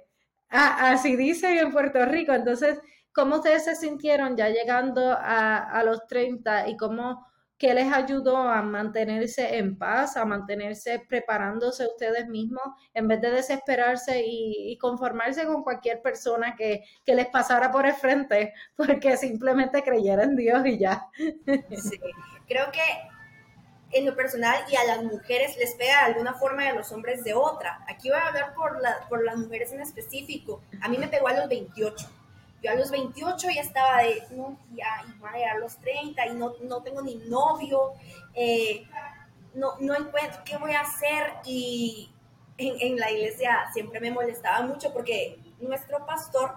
así 0.49 1.15
dicen 1.15 1.57
en 1.57 1.71
Puerto 1.71 2.03
Rico, 2.05 2.33
entonces 2.33 2.79
¿Cómo 3.13 3.35
ustedes 3.35 3.65
se 3.65 3.75
sintieron 3.75 4.35
ya 4.35 4.49
llegando 4.49 5.15
a, 5.15 5.83
los 5.85 6.07
30 6.07 6.67
y 6.67 6.75
cómo, 6.77 7.27
qué 7.59 7.75
les 7.75 7.93
ayudó 7.93 8.37
a 8.37 8.63
mantenerse 8.63 9.57
en 9.57 9.77
paz, 9.77 10.17
a 10.17 10.25
mantenerse 10.25 10.99
preparándose 11.07 11.85
ustedes 11.85 12.27
mismos 12.27 12.63
en 12.95 13.07
vez 13.07 13.21
de 13.21 13.29
desesperarse 13.29 14.23
y, 14.25 14.75
conformarse 14.79 15.45
con 15.45 15.61
cualquier 15.61 16.01
persona 16.01 16.55
que, 16.55 16.83
les 17.05 17.27
pasara 17.27 17.71
por 17.71 17.85
el 17.85 17.93
frente 17.93 18.51
porque 18.75 19.15
simplemente 19.15 19.83
creyera 19.83 20.23
en 20.23 20.35
Dios 20.35 20.65
y 20.65 20.79
ya? 20.79 21.07
Sí, 21.77 21.99
creo 22.47 22.71
que 22.71 22.81
en 23.91 24.07
lo 24.07 24.15
personal 24.15 24.55
y 24.71 24.75
a 24.75 24.85
las 24.85 25.03
mujeres 25.03 25.55
les 25.57 25.75
pega 25.75 25.99
de 25.99 26.13
alguna 26.13 26.33
forma 26.33 26.65
y 26.65 26.67
a 26.69 26.73
los 26.73 26.91
hombres 26.91 27.23
de 27.23 27.35
otra. 27.35 27.85
Aquí 27.87 28.09
voy 28.09 28.17
a 28.17 28.27
hablar 28.27 28.55
por, 28.55 28.79
por 29.07 29.23
las 29.23 29.37
mujeres 29.37 29.71
en 29.71 29.81
específico. 29.81 30.63
A 30.81 30.89
mí 30.89 30.97
me 30.97 31.07
pegó 31.07 31.27
a 31.27 31.33
los 31.33 31.47
28 31.47 32.09
yo 32.63 32.71
a 32.71 32.75
los 32.75 32.89
28 32.91 33.47
ya 33.53 33.61
estaba 33.61 34.01
de, 34.03 34.23
no, 34.31 34.57
ya, 34.73 35.05
y 35.37 35.43
a 35.43 35.57
los 35.59 35.77
30 35.77 36.27
y 36.27 36.35
no, 36.35 36.53
no 36.61 36.81
tengo 36.81 37.01
ni 37.01 37.15
novio, 37.15 37.91
eh, 38.33 38.87
no, 39.53 39.73
no 39.79 39.95
encuentro 39.95 40.41
qué 40.45 40.57
voy 40.57 40.71
a 40.71 40.81
hacer 40.81 41.33
y 41.45 42.09
en, 42.57 42.75
en, 42.79 42.97
la 42.97 43.11
iglesia 43.11 43.65
siempre 43.73 43.99
me 43.99 44.11
molestaba 44.11 44.61
mucho 44.65 44.93
porque 44.93 45.39
nuestro 45.59 46.05
pastor, 46.05 46.55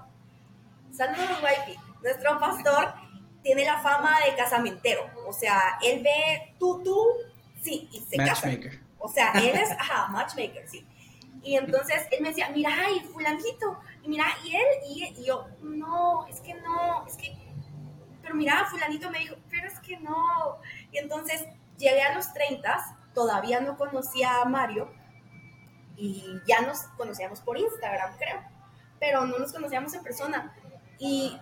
saludos 0.92 1.42
Wifey, 1.42 1.76
nuestro 2.02 2.38
pastor 2.38 2.94
tiene 3.42 3.64
la 3.64 3.78
fama 3.80 4.16
de 4.24 4.36
casamentero, 4.36 5.10
o 5.26 5.32
sea, 5.32 5.78
él 5.82 6.02
ve 6.02 6.54
tú, 6.58 6.82
tú, 6.84 7.04
sí, 7.62 7.88
y 7.92 8.00
se 8.00 8.16
matchmaker. 8.16 8.70
casa. 8.70 8.82
O 8.98 9.08
sea, 9.08 9.32
él 9.32 9.56
es, 9.56 9.70
ajá, 9.78 10.06
matchmaker, 10.08 10.68
sí. 10.68 10.86
Y 11.42 11.56
entonces 11.56 12.06
él 12.10 12.22
me 12.22 12.30
decía, 12.30 12.48
mira, 12.50 12.70
ay, 12.76 13.00
fulanito, 13.12 13.78
y 14.06 14.08
mira, 14.08 14.26
y 14.44 14.54
él, 14.54 14.66
y, 14.88 15.24
yo, 15.24 15.48
no, 15.60 16.26
es 16.28 16.40
que 16.40 16.54
no, 16.54 17.04
es 17.06 17.16
que, 17.16 17.36
pero 18.22 18.36
mira, 18.36 18.64
fulanito 18.70 19.10
me 19.10 19.18
dijo, 19.18 19.34
pero 19.50 19.66
es 19.66 19.80
que 19.80 19.98
no. 19.98 20.58
Y 20.92 20.98
entonces 20.98 21.44
llegué 21.76 22.02
a 22.02 22.14
los 22.14 22.32
30, 22.32 22.98
todavía 23.14 23.60
no 23.60 23.76
conocía 23.76 24.42
a 24.42 24.44
Mario, 24.44 24.88
y 25.96 26.40
ya 26.46 26.60
nos 26.60 26.82
conocíamos 26.96 27.40
por 27.40 27.58
Instagram, 27.58 28.16
creo, 28.16 28.42
pero 29.00 29.26
no 29.26 29.38
nos 29.38 29.52
conocíamos 29.52 29.92
en 29.94 30.04
persona. 30.04 30.54
Y 30.98 31.36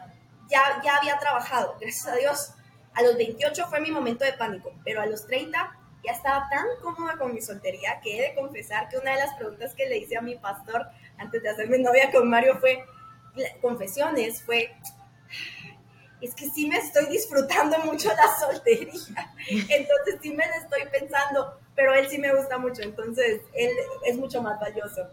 ya, 0.48 0.80
ya 0.82 0.96
había 0.96 1.18
trabajado, 1.18 1.76
gracias 1.78 2.06
a 2.06 2.16
Dios. 2.16 2.54
A 2.94 3.02
los 3.02 3.16
28 3.16 3.66
fue 3.66 3.80
mi 3.80 3.90
momento 3.90 4.24
de 4.24 4.32
pánico, 4.32 4.72
pero 4.84 5.02
a 5.02 5.06
los 5.06 5.26
30 5.26 5.76
ya 6.04 6.12
estaba 6.12 6.48
tan 6.50 6.66
cómoda 6.82 7.16
con 7.16 7.34
mi 7.34 7.40
soltería 7.40 8.00
que 8.02 8.18
he 8.18 8.30
de 8.30 8.34
confesar 8.34 8.88
que 8.88 8.98
una 8.98 9.12
de 9.12 9.18
las 9.18 9.34
preguntas 9.34 9.74
que 9.74 9.86
le 9.86 9.98
hice 9.98 10.16
a 10.16 10.20
mi 10.20 10.36
pastor 10.36 10.86
antes 11.18 11.42
de 11.42 11.48
hacerme 11.48 11.78
novia 11.78 12.10
con 12.12 12.28
Mario 12.28 12.58
fue, 12.58 12.84
confesiones, 13.60 14.42
fue, 14.42 14.74
es 16.20 16.34
que 16.34 16.48
sí 16.50 16.68
me 16.68 16.76
estoy 16.76 17.06
disfrutando 17.06 17.78
mucho 17.80 18.10
la 18.10 18.36
soltería, 18.38 19.34
entonces 19.48 20.18
sí 20.22 20.32
me 20.34 20.46
la 20.46 20.56
estoy 20.56 20.82
pensando, 20.92 21.58
pero 21.74 21.94
él 21.94 22.08
sí 22.08 22.18
me 22.18 22.34
gusta 22.34 22.58
mucho, 22.58 22.82
entonces 22.82 23.40
él 23.54 23.70
es 24.04 24.16
mucho 24.16 24.42
más 24.42 24.60
valioso. 24.60 25.08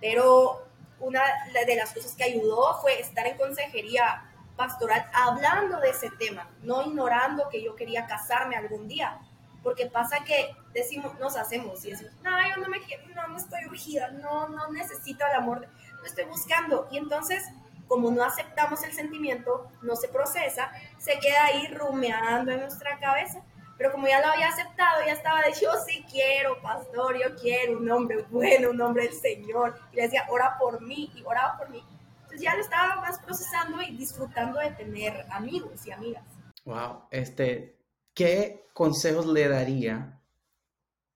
Pero 0.00 0.66
una 1.00 1.22
de 1.66 1.76
las 1.76 1.92
cosas 1.92 2.14
que 2.14 2.24
ayudó 2.24 2.80
fue 2.80 3.00
estar 3.00 3.26
en 3.26 3.36
consejería 3.36 4.24
pastoral 4.56 5.06
hablando 5.12 5.80
de 5.80 5.90
ese 5.90 6.10
tema, 6.18 6.48
no 6.62 6.82
ignorando 6.82 7.48
que 7.48 7.62
yo 7.62 7.74
quería 7.74 8.06
casarme 8.06 8.56
algún 8.56 8.86
día, 8.88 9.20
porque 9.62 9.86
pasa 9.86 10.24
que 10.24 10.54
decimos, 10.74 11.18
nos 11.18 11.36
hacemos 11.36 11.84
y 11.84 11.90
decimos, 11.90 12.12
no, 12.22 12.30
yo 12.48 12.62
no 12.62 12.68
me 12.68 12.80
quiero, 12.80 13.06
no, 13.14 13.28
no 13.28 13.36
estoy 13.36 13.64
urgida, 13.66 14.10
no, 14.10 14.48
no 14.48 14.70
necesito 14.72 15.24
el 15.26 15.36
amor, 15.36 15.66
no 15.96 16.04
estoy 16.04 16.24
buscando. 16.24 16.88
Y 16.90 16.98
entonces, 16.98 17.44
como 17.86 18.10
no 18.10 18.24
aceptamos 18.24 18.82
el 18.84 18.92
sentimiento, 18.92 19.70
no 19.82 19.96
se 19.96 20.08
procesa, 20.08 20.72
se 20.98 21.18
queda 21.18 21.44
ahí 21.46 21.68
rumeando 21.68 22.52
en 22.52 22.60
nuestra 22.60 22.98
cabeza. 22.98 23.42
Pero 23.78 23.92
como 23.92 24.06
ya 24.06 24.20
lo 24.20 24.32
había 24.32 24.48
aceptado, 24.48 25.04
ya 25.04 25.12
estaba 25.12 25.42
de, 25.42 25.52
yo 25.60 25.70
sí 25.86 26.04
quiero, 26.10 26.60
pastor, 26.62 27.16
yo 27.18 27.34
quiero 27.36 27.78
un 27.78 27.90
hombre 27.90 28.24
bueno, 28.30 28.70
un 28.70 28.80
hombre 28.80 29.04
del 29.04 29.14
Señor. 29.14 29.78
Y 29.92 29.96
le 29.96 30.02
decía, 30.02 30.26
ora 30.28 30.56
por 30.58 30.80
mí, 30.82 31.10
y 31.14 31.22
oraba 31.24 31.58
por 31.58 31.70
mí. 31.70 31.84
Entonces 32.22 32.40
ya 32.42 32.54
lo 32.54 32.60
estaba 32.60 32.96
más 32.96 33.18
procesando 33.18 33.82
y 33.82 33.96
disfrutando 33.96 34.60
de 34.60 34.70
tener 34.72 35.26
amigos 35.30 35.86
y 35.86 35.90
amigas. 35.90 36.22
Wow, 36.64 37.02
este, 37.10 37.76
¿qué 38.14 38.66
consejos 38.72 39.26
le 39.26 39.48
daría 39.48 40.20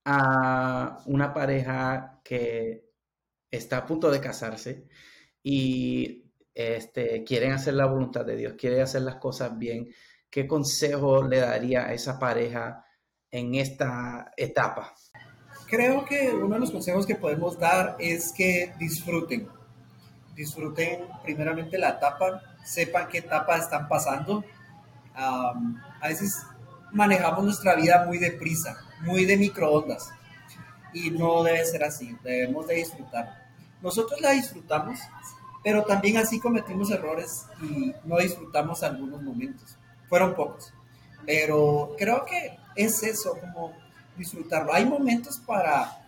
a 0.05 1.03
una 1.07 1.35
pareja 1.35 2.21
que 2.25 2.91
está 3.51 3.79
a 3.79 3.87
punto 3.87 4.11
de 4.11 4.21
casarse 4.21 4.89
y 5.43 6.25
este, 6.55 7.25
quieren 7.25 7.53
hacer 7.53 7.75
la 7.75 7.87
voluntad 7.87 8.25
de 8.25 8.37
Dios, 8.37 8.55
quieren 8.59 8.83
hacer 8.83 9.03
las 9.03 9.17
cosas 9.17 9.57
bien? 9.59 9.89
¿Qué 10.31 10.47
consejo 10.47 11.23
le 11.23 11.41
daría 11.41 11.87
a 11.87 11.93
esa 11.93 12.19
pareja 12.19 12.85
en 13.31 13.55
esta 13.55 14.33
etapa? 14.37 14.95
Creo 15.69 16.05
que 16.05 16.33
uno 16.33 16.55
de 16.55 16.61
los 16.61 16.71
consejos 16.71 17.07
que 17.07 17.17
podemos 17.17 17.59
dar 17.59 17.97
es 17.99 18.33
que 18.33 18.73
disfruten. 18.79 19.49
Disfruten 20.35 21.07
primeramente 21.23 21.79
la 21.79 21.91
etapa, 21.91 22.43
sepan 22.65 23.09
qué 23.09 23.19
etapa 23.19 23.57
están 23.57 23.89
pasando. 23.89 24.45
a 25.15 26.09
veces 26.09 26.47
manejamos 26.93 27.45
nuestra 27.45 27.75
vida 27.75 28.05
muy 28.07 28.19
deprisa, 28.19 28.77
muy 29.01 29.25
de 29.25 29.37
microondas. 29.37 30.11
Y 30.93 31.11
no 31.11 31.43
debe 31.43 31.65
ser 31.67 31.85
así, 31.85 32.17
debemos 32.23 32.67
de 32.67 32.77
disfrutar. 32.77 33.47
Nosotros 33.83 34.21
la 34.21 34.31
disfrutamos, 34.31 34.99
pero 35.63 35.85
también 35.85 36.17
así 36.17 36.41
cometimos 36.41 36.91
errores 36.91 37.47
y 37.63 37.95
no 38.05 38.19
disfrutamos 38.19 38.83
algunos 38.83 39.23
momentos. 39.23 39.77
Fueron 40.09 40.35
pocos. 40.35 40.73
Pero 41.27 41.95
creo 41.99 42.25
que 42.25 42.57
es 42.77 43.03
eso, 43.03 43.37
como 43.39 43.73
disfrutarlo. 44.17 44.73
Hay 44.73 44.87
momentos 44.87 45.39
para 45.39 45.99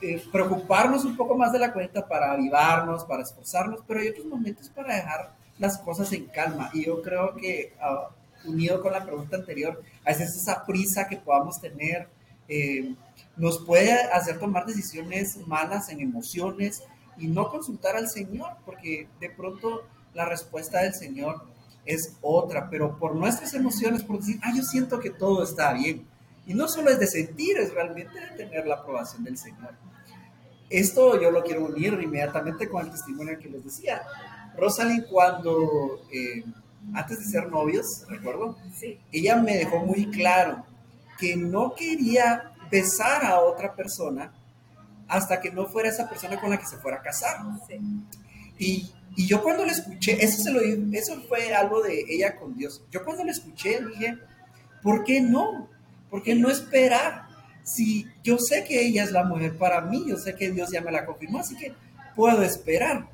eh, 0.00 0.20
preocuparnos 0.32 1.04
un 1.04 1.16
poco 1.16 1.36
más 1.36 1.52
de 1.52 1.58
la 1.58 1.72
cuenta 1.72 2.06
para 2.08 2.32
avivarnos, 2.32 3.04
para 3.04 3.22
esforzarnos, 3.22 3.80
pero 3.86 4.00
hay 4.00 4.08
otros 4.08 4.26
momentos 4.26 4.68
para 4.68 4.96
dejar 4.96 5.32
las 5.58 5.78
cosas 5.78 6.12
en 6.12 6.26
calma. 6.26 6.70
Y 6.72 6.86
yo 6.86 7.00
creo 7.02 7.34
que, 7.36 7.74
ah, 7.80 8.08
unido 8.44 8.80
con 8.80 8.92
la 8.92 9.04
pregunta 9.04 9.36
anterior, 9.36 9.82
a 10.04 10.10
veces 10.10 10.36
esa 10.36 10.64
prisa 10.64 11.08
que 11.08 11.16
podamos 11.16 11.60
tener 11.60 12.08
eh, 12.48 12.94
nos 13.36 13.64
puede 13.64 13.92
hacer 13.92 14.38
tomar 14.38 14.66
decisiones 14.66 15.38
malas 15.46 15.88
en 15.88 16.00
emociones 16.00 16.82
y 17.16 17.28
no 17.28 17.48
consultar 17.48 17.96
al 17.96 18.08
Señor, 18.08 18.56
porque 18.64 19.08
de 19.20 19.30
pronto 19.30 19.84
la 20.14 20.26
respuesta 20.26 20.82
del 20.82 20.94
Señor 20.94 21.46
es 21.84 22.16
otra, 22.20 22.68
pero 22.70 22.98
por 22.98 23.14
nuestras 23.14 23.54
emociones, 23.54 24.02
por 24.02 24.18
decir, 24.18 24.38
ah, 24.42 24.52
yo 24.54 24.62
siento 24.62 25.00
que 25.00 25.10
todo 25.10 25.42
está 25.42 25.72
bien. 25.72 26.06
Y 26.46 26.54
no 26.54 26.68
solo 26.68 26.90
es 26.90 26.98
de 26.98 27.06
sentir, 27.06 27.56
es 27.58 27.72
realmente 27.72 28.18
de 28.18 28.36
tener 28.36 28.66
la 28.66 28.76
aprobación 28.76 29.24
del 29.24 29.38
Señor. 29.38 29.74
Esto 30.68 31.20
yo 31.20 31.30
lo 31.30 31.42
quiero 31.42 31.66
unir 31.66 31.92
inmediatamente 32.02 32.68
con 32.68 32.84
el 32.84 32.90
testimonio 32.90 33.38
que 33.38 33.48
les 33.48 33.64
decía. 33.64 34.02
Rosalind 34.56 35.06
cuando, 35.06 36.02
eh, 36.12 36.44
antes 36.94 37.18
de 37.18 37.24
ser 37.24 37.48
novios, 37.48 38.04
recuerdo, 38.08 38.56
sí. 38.74 38.98
ella 39.12 39.36
me 39.36 39.56
dejó 39.56 39.80
muy 39.80 40.10
claro 40.10 40.64
que 41.18 41.36
no 41.36 41.74
quería 41.74 42.52
besar 42.70 43.24
a 43.24 43.40
otra 43.40 43.74
persona 43.74 44.32
hasta 45.08 45.40
que 45.40 45.50
no 45.50 45.66
fuera 45.66 45.90
esa 45.90 46.08
persona 46.08 46.40
con 46.40 46.50
la 46.50 46.58
que 46.58 46.66
se 46.66 46.78
fuera 46.78 46.98
a 46.98 47.02
casar. 47.02 47.36
Sí. 47.68 47.78
Y, 48.58 48.92
y, 49.16 49.26
yo 49.26 49.42
cuando 49.42 49.64
le 49.64 49.72
escuché, 49.72 50.24
eso, 50.24 50.42
se 50.42 50.50
lo, 50.50 50.60
eso 50.60 51.20
fue 51.28 51.54
algo 51.54 51.82
de 51.82 52.04
ella 52.08 52.36
con 52.36 52.56
Dios. 52.56 52.82
Yo 52.90 53.04
cuando 53.04 53.24
le 53.24 53.32
escuché 53.32 53.80
dije, 53.84 54.18
¿por 54.82 55.04
qué 55.04 55.20
no? 55.20 55.68
¿Por 56.10 56.22
qué 56.22 56.34
no 56.34 56.50
esperar? 56.50 57.26
Si 57.62 58.06
yo 58.22 58.38
sé 58.38 58.64
que 58.64 58.84
ella 58.84 59.04
es 59.04 59.12
la 59.12 59.24
mujer 59.24 59.56
para 59.56 59.82
mí, 59.82 60.04
yo 60.06 60.16
sé 60.16 60.34
que 60.34 60.50
Dios 60.50 60.70
ya 60.72 60.80
me 60.80 60.90
la 60.90 61.06
confirmó, 61.06 61.38
así 61.38 61.56
que 61.56 61.74
puedo 62.16 62.42
esperar. 62.42 63.08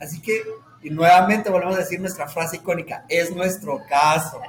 Así 0.00 0.20
que, 0.20 0.42
y 0.82 0.90
nuevamente 0.90 1.50
volvemos 1.50 1.76
a 1.76 1.80
decir 1.80 2.00
nuestra 2.00 2.28
frase 2.28 2.56
icónica, 2.56 3.04
es 3.08 3.34
nuestro 3.34 3.80
caso. 3.88 4.40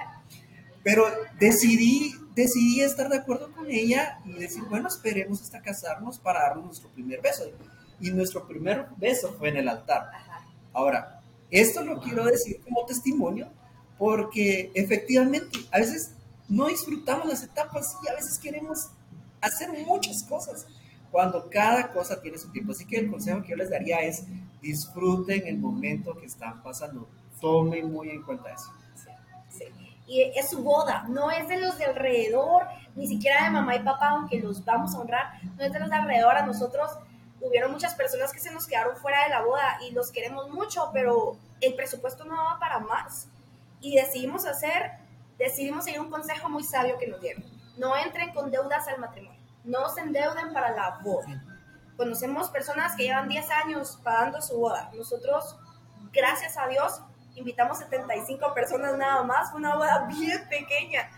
Pero 0.83 1.05
decidí, 1.39 2.13
decidí 2.35 2.81
estar 2.81 3.07
de 3.09 3.17
acuerdo 3.17 3.51
con 3.51 3.69
ella 3.69 4.19
y 4.25 4.33
decir, 4.33 4.63
bueno, 4.69 4.87
esperemos 4.87 5.41
hasta 5.41 5.61
casarnos 5.61 6.19
para 6.19 6.41
darnos 6.41 6.65
nuestro 6.65 6.89
primer 6.89 7.21
beso. 7.21 7.43
Y 7.99 8.11
nuestro 8.11 8.47
primer 8.47 8.87
beso 8.97 9.33
fue 9.37 9.49
en 9.49 9.57
el 9.57 9.69
altar. 9.69 10.09
Ahora, 10.73 11.21
esto 11.51 11.83
lo 11.83 11.99
quiero 12.01 12.25
decir 12.25 12.59
como 12.63 12.85
testimonio 12.85 13.47
porque 13.97 14.71
efectivamente 14.73 15.59
a 15.71 15.77
veces 15.77 16.15
no 16.49 16.67
disfrutamos 16.67 17.27
las 17.27 17.43
etapas 17.43 17.95
y 18.03 18.09
a 18.09 18.15
veces 18.15 18.39
queremos 18.39 18.89
hacer 19.39 19.69
muchas 19.85 20.23
cosas 20.23 20.65
cuando 21.11 21.47
cada 21.49 21.91
cosa 21.91 22.19
tiene 22.21 22.39
su 22.39 22.51
tiempo. 22.51 22.71
Así 22.71 22.85
que 22.85 22.97
el 22.97 23.11
consejo 23.11 23.43
que 23.43 23.51
yo 23.51 23.55
les 23.55 23.69
daría 23.69 24.01
es 24.01 24.23
disfruten 24.63 25.45
el 25.45 25.57
momento 25.59 26.17
que 26.17 26.25
están 26.25 26.63
pasando. 26.63 27.07
Tomen 27.39 27.91
muy 27.91 28.09
en 28.09 28.23
cuenta 28.23 28.49
eso. 28.49 28.71
Sí, 29.49 29.65
Y 30.07 30.21
es 30.21 30.49
su 30.49 30.63
boda, 30.63 31.05
no 31.09 31.29
es 31.29 31.47
de 31.49 31.59
los 31.59 31.77
de 31.77 31.85
alrededor, 31.85 32.63
ni 32.95 33.05
siquiera 33.05 33.43
de 33.43 33.51
mamá 33.51 33.75
y 33.75 33.79
papá, 33.83 34.11
aunque 34.11 34.39
los 34.39 34.63
vamos 34.63 34.95
a 34.95 34.99
honrar, 34.99 35.43
no 35.57 35.63
es 35.63 35.71
de 35.71 35.79
los 35.79 35.89
de 35.89 35.95
alrededor. 35.95 36.37
A 36.37 36.45
nosotros 36.45 36.91
hubieron 37.41 37.71
muchas 37.71 37.93
personas 37.93 38.31
que 38.31 38.39
se 38.39 38.51
nos 38.51 38.65
quedaron 38.65 38.95
fuera 38.95 39.23
de 39.25 39.29
la 39.29 39.41
boda 39.43 39.77
y 39.87 39.91
los 39.91 40.11
queremos 40.11 40.49
mucho, 40.49 40.89
pero 40.93 41.37
el 41.59 41.75
presupuesto 41.75 42.23
no 42.23 42.35
daba 42.35 42.59
para 42.59 42.79
más. 42.79 43.27
Y 43.81 43.95
decidimos 43.97 44.45
hacer, 44.45 44.93
decidimos 45.37 45.83
seguir 45.83 45.99
un 45.99 46.09
consejo 46.09 46.49
muy 46.49 46.63
sabio 46.63 46.97
que 46.97 47.07
nos 47.07 47.19
dieron. 47.19 47.43
No 47.77 47.97
entren 47.97 48.33
con 48.33 48.49
deudas 48.49 48.87
al 48.87 48.99
matrimonio, 48.99 49.41
no 49.65 49.89
se 49.89 50.01
endeuden 50.01 50.53
para 50.53 50.71
la 50.71 50.99
boda 51.03 51.43
Conocemos 51.97 52.49
personas 52.49 52.95
que 52.95 53.03
llevan 53.03 53.29
10 53.29 53.49
años 53.65 53.99
pagando 54.03 54.41
su 54.41 54.57
boda. 54.57 54.89
Nosotros, 54.95 55.57
gracias 56.11 56.57
a 56.57 56.67
Dios, 56.67 57.01
invitamos 57.35 57.77
75 57.79 58.53
personas 58.53 58.97
nada 58.97 59.23
más. 59.23 59.53
Una 59.53 59.75
boda 59.75 60.07
bien 60.07 60.47
pequeña, 60.49 61.09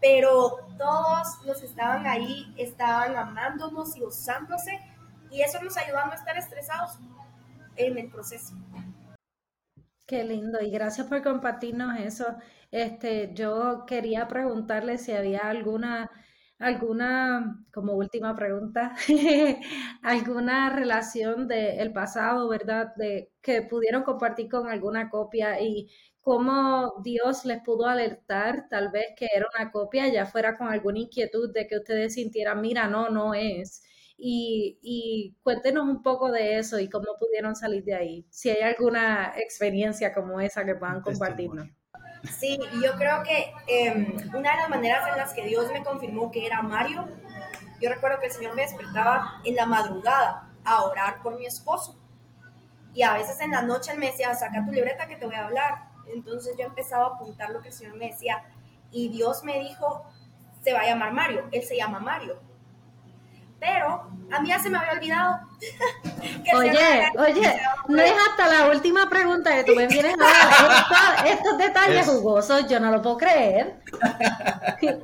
pero 0.00 0.58
todos 0.76 1.28
los 1.44 1.62
estaban 1.62 2.06
ahí, 2.06 2.52
estaban 2.56 3.16
amándonos 3.16 3.96
y 3.96 4.00
gozándose. 4.00 4.80
Y 5.30 5.42
eso 5.42 5.62
nos 5.62 5.76
ayudó 5.76 5.98
a 5.98 6.06
no 6.06 6.12
estar 6.14 6.36
estresados 6.36 6.98
en 7.76 7.98
el 7.98 8.10
proceso. 8.10 8.54
Qué 10.06 10.22
lindo 10.22 10.60
y 10.60 10.70
gracias 10.70 11.06
por 11.06 11.22
compartirnos 11.22 11.98
eso. 11.98 12.26
Este, 12.70 13.32
yo 13.34 13.84
quería 13.86 14.28
preguntarle 14.28 14.98
si 14.98 15.12
había 15.12 15.40
alguna 15.48 16.10
alguna, 16.64 17.64
como 17.72 17.92
última 17.94 18.34
pregunta, 18.34 18.94
alguna 20.02 20.70
relación 20.70 21.46
del 21.48 21.92
pasado, 21.92 22.48
¿verdad? 22.48 22.94
De 22.96 23.32
que 23.42 23.62
pudieron 23.62 24.02
compartir 24.02 24.48
con 24.48 24.68
alguna 24.68 25.10
copia 25.10 25.60
y 25.60 25.90
cómo 26.20 26.94
Dios 27.02 27.44
les 27.44 27.62
pudo 27.62 27.86
alertar, 27.86 28.66
tal 28.70 28.90
vez 28.90 29.08
que 29.16 29.28
era 29.34 29.46
una 29.58 29.70
copia, 29.70 30.08
ya 30.08 30.26
fuera 30.26 30.56
con 30.56 30.68
alguna 30.68 31.00
inquietud 31.00 31.52
de 31.52 31.66
que 31.66 31.76
ustedes 31.78 32.14
sintieran, 32.14 32.60
mira, 32.62 32.88
no, 32.88 33.10
no 33.10 33.34
es. 33.34 33.82
Y, 34.16 34.78
y 34.82 35.36
cuéntenos 35.42 35.84
un 35.86 36.02
poco 36.02 36.30
de 36.30 36.58
eso 36.58 36.78
y 36.80 36.88
cómo 36.88 37.16
pudieron 37.18 37.54
salir 37.56 37.84
de 37.84 37.94
ahí. 37.94 38.26
Si 38.30 38.48
hay 38.48 38.62
alguna 38.62 39.34
experiencia 39.36 40.14
como 40.14 40.40
esa 40.40 40.64
que 40.64 40.74
puedan 40.76 41.02
compartirnos. 41.02 41.68
Sí, 42.38 42.58
yo 42.82 42.94
creo 42.96 43.22
que 43.22 43.52
em, 43.66 44.16
una 44.34 44.52
de 44.52 44.56
las 44.56 44.68
maneras 44.68 45.08
en 45.08 45.16
las 45.16 45.32
que 45.34 45.44
Dios 45.44 45.70
me 45.72 45.82
confirmó 45.82 46.30
que 46.30 46.46
era 46.46 46.62
Mario, 46.62 47.06
yo 47.80 47.90
recuerdo 47.90 48.20
que 48.20 48.26
el 48.26 48.32
Señor 48.32 48.54
me 48.54 48.62
despertaba 48.62 49.40
en 49.44 49.56
la 49.56 49.66
madrugada 49.66 50.48
a 50.64 50.82
orar 50.84 51.22
por 51.22 51.38
mi 51.38 51.46
esposo. 51.46 51.98
Y 52.94 53.02
a 53.02 53.14
veces 53.14 53.40
en 53.40 53.50
la 53.50 53.62
noche 53.62 53.92
él 53.92 53.98
me 53.98 54.06
decía, 54.06 54.34
saca 54.34 54.64
tu 54.64 54.72
libreta 54.72 55.06
que 55.06 55.16
te 55.16 55.26
voy 55.26 55.34
a 55.34 55.46
hablar. 55.46 55.88
Entonces 56.12 56.56
yo 56.56 56.64
empezaba 56.64 57.06
a 57.06 57.08
apuntar 57.08 57.50
lo 57.50 57.60
que 57.60 57.68
el 57.68 57.74
Señor 57.74 57.96
me 57.96 58.08
decía. 58.08 58.44
Y 58.90 59.08
Dios 59.08 59.42
me 59.42 59.58
dijo, 59.60 60.04
se 60.62 60.72
va 60.72 60.80
a 60.80 60.86
llamar 60.86 61.12
Mario. 61.12 61.48
Él 61.50 61.62
se 61.62 61.76
llama 61.76 61.98
Mario 61.98 62.40
pero 63.64 64.02
a 64.30 64.40
mí 64.40 64.48
ya 64.48 64.58
se 64.58 64.68
me 64.68 64.76
había 64.76 64.92
olvidado. 64.92 65.40
oye, 66.54 67.12
oye, 67.16 67.60
no 67.88 68.02
es 68.02 68.12
hasta 68.28 68.46
la 68.46 68.70
última 68.70 69.08
pregunta 69.08 69.54
que 69.54 69.64
tú 69.64 69.74
me 69.74 69.86
vienes 69.86 70.14
a 70.14 70.22
dar 70.22 71.26
estos, 71.26 71.56
detalles 71.56 72.06
jugosos, 72.06 72.68
yo 72.68 72.78
no 72.78 72.90
lo 72.90 73.00
puedo 73.00 73.16
creer. 73.16 73.80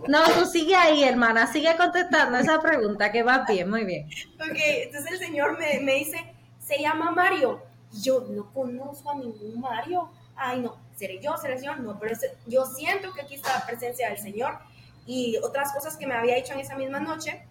No, 0.08 0.22
tú 0.32 0.44
sigue 0.44 0.74
ahí, 0.74 1.04
hermana, 1.04 1.46
sigue 1.46 1.74
contestando 1.76 2.36
esa 2.36 2.60
pregunta, 2.60 3.10
que 3.10 3.22
va 3.22 3.46
bien, 3.48 3.70
muy 3.70 3.84
bien. 3.84 4.10
Ok, 4.34 4.56
entonces 4.56 5.12
el 5.12 5.18
señor 5.18 5.58
me, 5.58 5.80
me 5.80 5.94
dice, 5.94 6.34
se 6.58 6.78
llama 6.78 7.10
Mario. 7.12 7.62
Yo 8.02 8.26
no 8.28 8.52
conozco 8.52 9.10
a 9.10 9.14
ningún 9.14 9.60
Mario. 9.60 10.10
Ay, 10.36 10.60
no, 10.60 10.76
seré 10.96 11.20
yo, 11.22 11.36
seré 11.38 11.54
el 11.54 11.60
señor. 11.60 11.80
No, 11.80 11.98
pero 11.98 12.14
yo 12.46 12.66
siento 12.66 13.12
que 13.14 13.22
aquí 13.22 13.36
está 13.36 13.58
la 13.58 13.66
presencia 13.66 14.10
del 14.10 14.18
señor. 14.18 14.58
Y 15.06 15.38
otras 15.38 15.72
cosas 15.72 15.96
que 15.96 16.06
me 16.06 16.14
había 16.14 16.34
dicho 16.34 16.52
en 16.52 16.60
esa 16.60 16.76
misma 16.76 17.00
noche, 17.00 17.46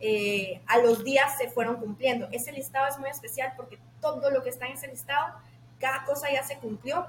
eh, 0.00 0.62
a 0.66 0.78
los 0.78 1.04
días 1.04 1.36
se 1.38 1.50
fueron 1.50 1.76
cumpliendo. 1.76 2.28
Ese 2.32 2.52
listado 2.52 2.86
es 2.86 2.98
muy 2.98 3.10
especial 3.10 3.52
porque 3.56 3.78
todo 4.00 4.30
lo 4.30 4.42
que 4.42 4.50
está 4.50 4.66
en 4.66 4.74
ese 4.74 4.88
listado, 4.88 5.34
cada 5.78 6.04
cosa 6.04 6.30
ya 6.30 6.42
se 6.42 6.58
cumplió. 6.58 7.06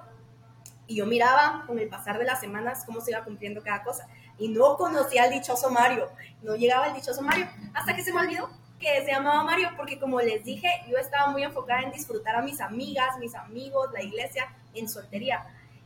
Y 0.88 0.96
yo 0.96 1.06
miraba 1.06 1.66
con 1.68 1.78
el 1.78 1.88
pasar 1.88 2.18
de 2.18 2.26
las 2.26 2.40
semanas 2.40 2.84
cómo 2.86 3.00
se 3.02 3.12
iba 3.12 3.24
cumpliendo 3.24 3.62
cada 3.62 3.84
cosa. 3.84 4.08
Y 4.40 4.48
no 4.50 4.76
conocía 4.78 5.24
al 5.24 5.32
dichoso 5.32 5.70
Mario. 5.70 6.10
No 6.42 6.56
llegaba 6.56 6.88
el 6.88 6.96
dichoso 6.96 7.22
Mario 7.22 7.48
hasta 7.74 7.96
que 7.96 8.04
se 8.04 8.12
me 8.12 8.22
olvidó 8.22 8.50
que 8.80 9.04
se 9.04 9.12
llamaba 9.12 9.44
Mario 9.44 9.70
porque 9.76 10.00
como 10.00 10.22
les 10.22 10.44
dije, 10.44 10.70
yo 10.90 10.98
estaba 10.98 11.32
muy 11.32 11.44
enfocada 11.44 11.82
en 11.82 11.92
disfrutar 11.92 12.38
a 12.38 12.42
mis 12.42 12.62
amigas, 12.62 13.18
mis 13.20 13.36
amigos, 13.36 13.92
la 13.92 14.02
iglesia, 14.02 14.48
en 14.74 14.88
soltería. 14.88 15.46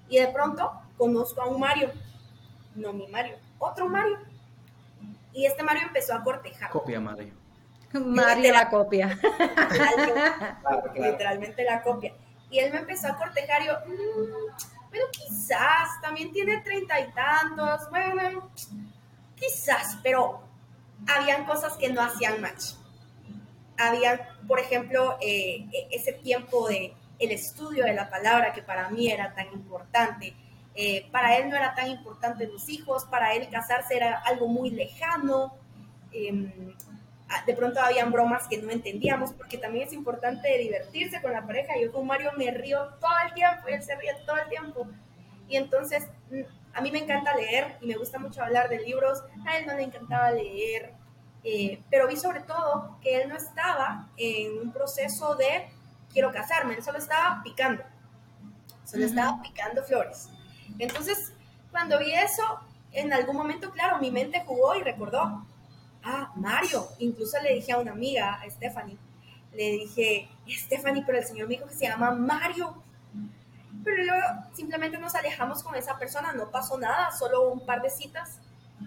Y 0.09 0.19
de 0.19 0.27
pronto 0.27 0.71
conozco 0.97 1.41
a 1.41 1.47
un 1.47 1.59
Mario. 1.59 1.91
No 2.75 2.93
mi 2.93 3.07
Mario, 3.07 3.37
otro 3.59 3.89
Mario 3.89 4.19
y 5.33 5.45
este 5.45 5.63
Mario 5.63 5.83
empezó 5.87 6.13
a 6.13 6.23
cortejar. 6.23 6.69
Copia 6.69 6.99
Mario. 6.99 7.33
Mario 7.93 8.53
la 8.53 8.69
copia. 8.69 9.19
Literalmente 10.95 11.63
la 11.63 11.81
copia. 11.81 12.13
Y 12.49 12.59
él 12.59 12.71
me 12.71 12.79
empezó 12.79 13.07
a 13.07 13.17
cortejar 13.17 13.61
y 13.63 13.65
yo, 13.65 13.73
mm, 13.85 14.89
bueno, 14.89 15.05
quizás, 15.11 15.89
también 16.01 16.31
tiene 16.31 16.59
treinta 16.61 16.99
y 16.99 17.11
tantos, 17.13 17.89
bueno, 17.89 18.51
quizás, 19.35 19.97
pero 20.03 20.43
habían 21.07 21.45
cosas 21.45 21.73
que 21.77 21.91
no 21.91 22.01
hacían 22.01 22.41
match. 22.41 22.73
Había, 23.77 24.29
por 24.47 24.59
ejemplo, 24.59 25.17
eh, 25.19 25.67
e-, 25.71 25.87
ese 25.91 26.13
tiempo 26.13 26.67
de 26.67 26.93
el 27.19 27.31
estudio 27.31 27.85
de 27.85 27.93
la 27.93 28.09
palabra 28.09 28.53
que 28.53 28.61
para 28.61 28.89
mí 28.89 29.09
era 29.09 29.33
tan 29.33 29.47
importante, 29.53 30.35
eh, 30.75 31.07
para 31.11 31.37
él 31.37 31.49
no 31.49 31.55
era 31.55 31.75
tan 31.75 31.87
importante 31.87 32.47
los 32.47 32.67
hijos, 32.69 33.05
para 33.05 33.33
él 33.33 33.47
casarse 33.49 33.95
era 33.95 34.19
algo 34.25 34.47
muy 34.47 34.71
lejano. 34.71 35.53
Em, 36.11 36.73
de 37.45 37.53
pronto 37.55 37.79
habían 37.79 38.11
bromas 38.11 38.47
que 38.47 38.57
no 38.57 38.71
entendíamos, 38.71 39.33
porque 39.33 39.57
también 39.57 39.87
es 39.87 39.93
importante 39.93 40.57
divertirse 40.57 41.21
con 41.21 41.33
la 41.33 41.45
pareja. 41.45 41.73
Yo 41.81 41.91
con 41.91 42.05
Mario 42.05 42.31
me 42.37 42.51
río 42.51 42.79
todo 42.99 43.11
el 43.27 43.33
tiempo 43.33 43.69
y 43.69 43.73
él 43.73 43.83
se 43.83 43.95
ríe 43.95 44.13
todo 44.25 44.37
el 44.37 44.49
tiempo. 44.49 44.87
Y 45.47 45.57
entonces, 45.57 46.05
mm, 46.31 46.41
a 46.73 46.81
mí 46.81 46.91
me 46.91 46.99
encanta 46.99 47.35
leer 47.35 47.77
y 47.81 47.87
me 47.87 47.95
gusta 47.95 48.19
mucho 48.19 48.43
hablar 48.43 48.69
de 48.69 48.79
libros. 48.79 49.23
A 49.47 49.57
él 49.57 49.65
no 49.65 49.75
le 49.75 49.83
encantaba 49.83 50.31
leer. 50.31 50.93
Eh, 51.43 51.81
pero 51.89 52.07
vi 52.07 52.15
sobre 52.15 52.39
todo 52.41 52.97
que 53.01 53.21
él 53.21 53.29
no 53.29 53.35
estaba 53.35 54.09
en 54.17 54.59
un 54.59 54.71
proceso 54.71 55.35
de 55.35 55.67
quiero 56.11 56.31
casarme, 56.31 56.75
él 56.75 56.83
solo 56.83 56.99
estaba 56.99 57.41
picando, 57.43 57.83
solo 58.85 59.05
estaba 59.05 59.41
picando 59.41 59.83
flores. 59.83 60.29
Entonces, 60.79 61.33
cuando 61.71 61.99
vi 61.99 62.13
eso, 62.13 62.43
en 62.91 63.11
algún 63.13 63.35
momento, 63.35 63.71
claro, 63.71 63.99
mi 63.99 64.11
mente 64.11 64.43
jugó 64.45 64.75
y 64.75 64.83
recordó, 64.83 65.45
ah, 66.03 66.31
Mario, 66.35 66.87
incluso 66.99 67.39
le 67.41 67.55
dije 67.55 67.71
a 67.71 67.79
una 67.79 67.91
amiga, 67.91 68.33
a 68.41 68.49
Stephanie, 68.49 68.97
le 69.53 69.71
dije, 69.71 70.29
Stephanie, 70.47 71.03
pero 71.05 71.19
el 71.19 71.25
Señor 71.25 71.47
me 71.47 71.55
dijo 71.55 71.67
que 71.67 71.75
se 71.75 71.87
llama 71.87 72.11
Mario. 72.11 72.81
Pero 73.83 74.03
luego 74.03 74.23
simplemente 74.53 74.97
nos 74.97 75.13
alejamos 75.15 75.61
con 75.63 75.75
esa 75.75 75.97
persona, 75.97 76.33
no 76.33 76.49
pasó 76.49 76.77
nada, 76.77 77.11
solo 77.11 77.51
un 77.51 77.65
par 77.65 77.81
de 77.81 77.89
citas. 77.89 78.39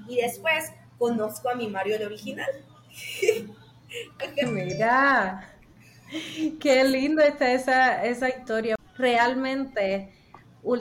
Y 0.09 0.17
después 0.17 0.73
conozco 0.99 1.49
a 1.51 1.55
mi 1.55 1.69
Mario 1.69 1.97
el 1.97 2.05
original. 2.05 2.49
Mira, 4.47 5.55
qué 6.61 6.85
lindo 6.85 7.23
está 7.23 7.53
esa, 7.53 8.05
esa 8.05 8.29
historia. 8.29 8.77
Realmente, 8.97 10.13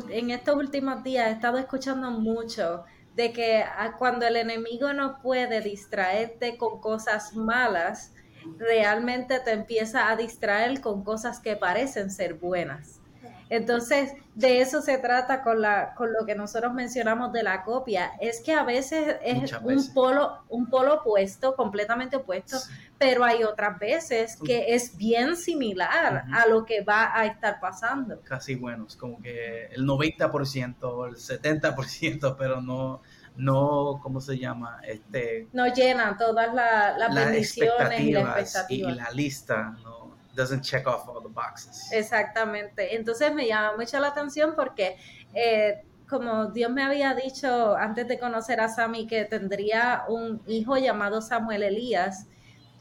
en 0.09 0.31
estos 0.31 0.55
últimos 0.55 1.03
días 1.03 1.27
he 1.27 1.31
estado 1.31 1.57
escuchando 1.57 2.09
mucho 2.11 2.83
de 3.15 3.31
que 3.31 3.63
cuando 3.97 4.25
el 4.25 4.35
enemigo 4.35 4.91
no 4.93 5.21
puede 5.21 5.61
distraerte 5.61 6.57
con 6.57 6.81
cosas 6.81 7.35
malas, 7.35 8.13
realmente 8.57 9.39
te 9.39 9.51
empieza 9.51 10.09
a 10.09 10.15
distraer 10.15 10.81
con 10.81 11.03
cosas 11.03 11.39
que 11.39 11.55
parecen 11.55 12.09
ser 12.11 12.33
buenas. 12.35 13.01
Entonces, 13.49 14.13
de 14.33 14.59
eso 14.59 14.81
se 14.81 14.97
trata 14.97 15.43
con, 15.43 15.61
la, 15.61 15.93
con 15.93 16.11
lo 16.11 16.25
que 16.25 16.35
nosotros 16.35 16.73
mencionamos 16.73 17.31
de 17.31 17.43
la 17.43 17.63
copia. 17.63 18.11
Es 18.19 18.41
que 18.41 18.53
a 18.53 18.63
veces 18.63 19.17
es 19.23 19.53
un 19.61 19.93
polo, 19.93 20.39
un 20.49 20.69
polo 20.69 20.95
opuesto, 20.95 21.55
completamente 21.55 22.17
opuesto, 22.17 22.57
pero 22.97 23.23
hay 23.23 23.43
otras 23.43 23.77
veces 23.79 24.37
que 24.43 24.73
es 24.73 24.97
bien 24.97 25.35
similar 25.35 26.25
a 26.33 26.47
lo 26.47 26.65
que 26.65 26.81
va 26.81 27.17
a 27.17 27.25
estar 27.25 27.59
pasando. 27.59 28.19
Casi 28.21 28.55
bueno, 28.55 28.85
es 28.87 28.95
como 28.95 29.21
que 29.21 29.67
el 29.67 29.85
90%, 29.85 31.07
el 31.07 31.15
70%, 31.15 32.35
pero 32.39 32.61
no, 32.61 33.01
no, 33.35 33.99
¿cómo 34.01 34.21
se 34.21 34.37
llama? 34.37 34.81
Este, 34.87 35.47
no 35.53 35.67
llena 35.71 36.17
todas 36.17 36.53
las 36.53 37.13
bendiciones 37.13 37.99
y 38.01 38.11
las 38.11 38.37
expectativas. 38.39 38.93
Y 38.93 38.95
la 38.95 39.11
lista, 39.11 39.77
no 39.83 40.04
doesn't 40.35 40.61
check 40.61 40.87
off 40.87 41.07
all 41.07 41.21
the 41.21 41.29
boxes. 41.29 41.91
Exactamente. 41.91 42.95
Entonces 42.95 43.33
me 43.33 43.47
llama 43.47 43.77
mucho 43.77 43.99
la 43.99 44.07
atención 44.07 44.53
porque 44.55 44.97
eh, 45.33 45.83
como 46.07 46.47
Dios 46.47 46.71
me 46.71 46.83
había 46.83 47.13
dicho 47.13 47.75
antes 47.75 48.07
de 48.07 48.19
conocer 48.19 48.59
a 48.59 48.69
Sammy 48.69 49.07
que 49.07 49.25
tendría 49.25 50.03
un 50.07 50.41
hijo 50.45 50.77
llamado 50.77 51.21
Samuel 51.21 51.63
Elías, 51.63 52.27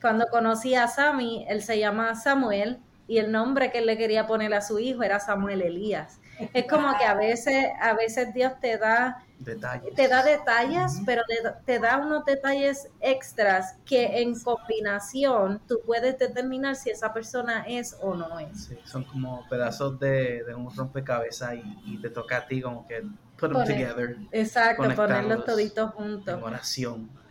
cuando 0.01 0.27
conocí 0.31 0.75
a 0.75 0.87
Sammy, 0.87 1.47
él 1.49 1.63
se 1.63 1.79
llama 1.79 2.15
Samuel 2.15 2.79
y 3.07 3.19
el 3.19 3.33
nombre 3.33 3.71
que 3.71 3.79
él 3.79 3.87
le 3.87 3.97
quería 3.97 4.27
poner 4.27 4.53
a 4.53 4.61
su 4.61 4.79
hijo 4.79 5.03
era 5.03 5.21
Samuel 5.21 5.63
Elías. 5.63 6.21
Es 6.53 6.67
como 6.67 6.97
que 6.99 7.05
a 7.05 7.15
veces, 7.15 7.67
a 7.81 7.95
veces 7.95 8.35
Dios 8.35 8.53
te 8.61 8.77
da 8.77 9.24
te 9.43 10.09
da 10.09 10.23
detalles, 10.23 11.03
pero 11.05 11.23
te, 11.67 11.79
da 11.79 11.99
unos 11.99 12.25
detalles 12.25 12.89
extras 13.01 13.77
que 13.85 14.23
en 14.23 14.39
combinación 14.41 15.61
tú 15.67 15.81
puedes 15.85 16.19
determinar 16.19 16.77
si 16.77 16.91
esa 16.91 17.13
persona 17.13 17.65
es 17.67 17.97
o 18.01 18.15
no 18.15 18.39
es. 18.39 18.71
son 18.85 19.05
como 19.05 19.47
pedazos 19.49 19.99
de, 19.99 20.45
un 20.57 20.75
rompecabezas 20.75 21.55
y, 21.85 21.99
te 21.99 22.11
toca 22.11 22.39
a 22.39 22.47
ti 22.47 22.61
como 22.61 22.87
que 22.87 23.03
put 23.37 23.53
them 23.53 23.65
together. 23.65 24.17
Exacto, 24.33 24.83
ponerlos 24.95 25.45
toditos 25.45 25.93
juntos. 25.93 26.35
En 26.35 26.43
oración. 26.43 27.24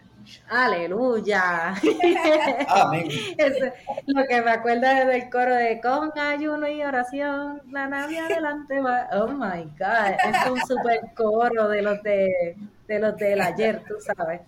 Aleluya. 0.49 1.73
Amén. 2.67 3.07
lo 4.07 4.23
que 4.25 4.41
me 4.41 4.51
acuerda 4.51 5.01
es 5.01 5.07
del 5.07 5.29
coro 5.29 5.55
de 5.55 5.81
con 5.81 6.11
ayuno 6.17 6.67
y 6.67 6.83
oración, 6.83 7.61
la 7.71 7.87
nave 7.87 8.19
adelante 8.19 8.79
va. 8.79 9.09
Oh 9.13 9.27
my 9.27 9.63
God, 9.77 10.17
es 10.23 10.51
un 10.51 10.59
super 10.67 11.13
coro 11.15 11.69
de 11.69 11.81
los 11.81 12.01
de, 12.03 12.55
de 12.87 12.99
los 12.99 13.17
del 13.17 13.41
ayer, 13.41 13.83
tú 13.87 13.95
sabes. 13.99 14.41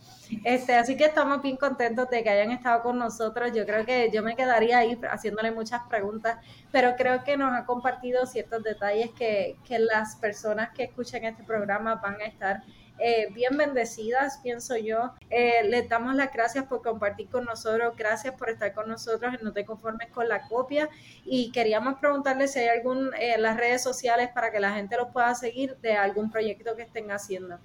Este, 0.43 0.75
así 0.75 0.95
que 0.97 1.05
estamos 1.05 1.41
bien 1.41 1.57
contentos 1.57 2.09
de 2.09 2.23
que 2.23 2.29
hayan 2.29 2.51
estado 2.51 2.81
con 2.81 2.97
nosotros. 2.97 3.51
Yo 3.53 3.65
creo 3.65 3.85
que 3.85 4.11
yo 4.11 4.23
me 4.23 4.35
quedaría 4.35 4.79
ahí 4.79 4.99
haciéndole 5.09 5.51
muchas 5.51 5.81
preguntas, 5.89 6.37
pero 6.71 6.95
creo 6.95 7.23
que 7.23 7.37
nos 7.37 7.53
ha 7.53 7.65
compartido 7.65 8.25
ciertos 8.25 8.63
detalles 8.63 9.11
que, 9.11 9.57
que 9.67 9.79
las 9.79 10.15
personas 10.15 10.69
que 10.71 10.83
escuchan 10.83 11.23
este 11.23 11.43
programa 11.43 11.95
van 11.95 12.21
a 12.21 12.25
estar 12.25 12.63
eh, 12.97 13.27
bien 13.31 13.57
bendecidas, 13.57 14.39
pienso 14.41 14.77
yo. 14.77 15.13
Eh, 15.29 15.63
les 15.65 15.89
damos 15.89 16.15
las 16.15 16.31
gracias 16.31 16.65
por 16.65 16.81
compartir 16.81 17.29
con 17.29 17.45
nosotros, 17.45 17.95
gracias 17.97 18.33
por 18.35 18.49
estar 18.49 18.73
con 18.73 18.87
nosotros 18.87 19.33
en 19.33 19.43
No 19.43 19.51
te 19.51 19.65
conformes 19.65 20.09
con 20.11 20.29
la 20.29 20.47
copia 20.47 20.89
y 21.25 21.51
queríamos 21.51 21.99
preguntarles 21.99 22.53
si 22.53 22.59
hay 22.59 22.69
algún 22.69 23.13
eh, 23.15 23.37
las 23.37 23.57
redes 23.57 23.83
sociales 23.83 24.29
para 24.33 24.51
que 24.51 24.59
la 24.59 24.71
gente 24.71 24.95
los 24.95 25.09
pueda 25.11 25.35
seguir 25.35 25.77
de 25.77 25.93
algún 25.93 26.31
proyecto 26.31 26.75
que 26.75 26.83
estén 26.83 27.11
haciendo. 27.11 27.59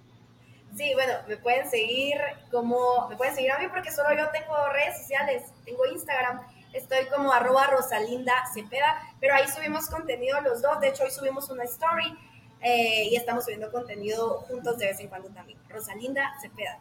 Sí, 0.76 0.92
bueno, 0.94 1.14
me 1.26 1.36
pueden 1.36 1.68
seguir 1.68 2.16
como, 2.50 3.08
me 3.08 3.16
pueden 3.16 3.34
seguir 3.34 3.50
a 3.52 3.58
mí 3.58 3.66
porque 3.68 3.90
solo 3.90 4.16
yo 4.16 4.30
tengo 4.30 4.54
redes 4.72 4.98
sociales, 4.98 5.42
tengo 5.64 5.84
Instagram, 5.86 6.40
estoy 6.72 7.06
como 7.06 7.32
arroba 7.32 7.66
Rosalinda 7.66 8.34
Cepeda, 8.54 9.00
pero 9.20 9.34
ahí 9.34 9.48
subimos 9.48 9.88
contenido 9.88 10.40
los 10.42 10.62
dos, 10.62 10.80
de 10.80 10.88
hecho 10.88 11.02
hoy 11.02 11.10
subimos 11.10 11.50
una 11.50 11.64
story 11.64 12.16
eh, 12.62 13.08
y 13.10 13.16
estamos 13.16 13.44
subiendo 13.44 13.70
contenido 13.70 14.40
juntos 14.48 14.78
de 14.78 14.86
vez 14.86 15.00
en 15.00 15.08
cuando 15.08 15.28
también. 15.30 15.58
Rosalinda 15.68 16.32
Cepeda. 16.40 16.80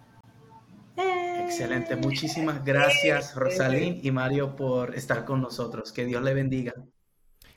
Excelente, 1.45 1.95
muchísimas 1.95 2.65
gracias 2.65 3.33
Rosalín 3.33 4.01
y 4.03 4.11
Mario 4.11 4.55
por 4.57 4.95
estar 4.95 5.23
con 5.23 5.41
nosotros. 5.41 5.93
Que 5.93 6.05
Dios 6.05 6.21
le 6.21 6.33
bendiga. 6.33 6.73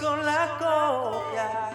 con 0.00 0.24
la 0.24 0.56
copia. 0.58 1.67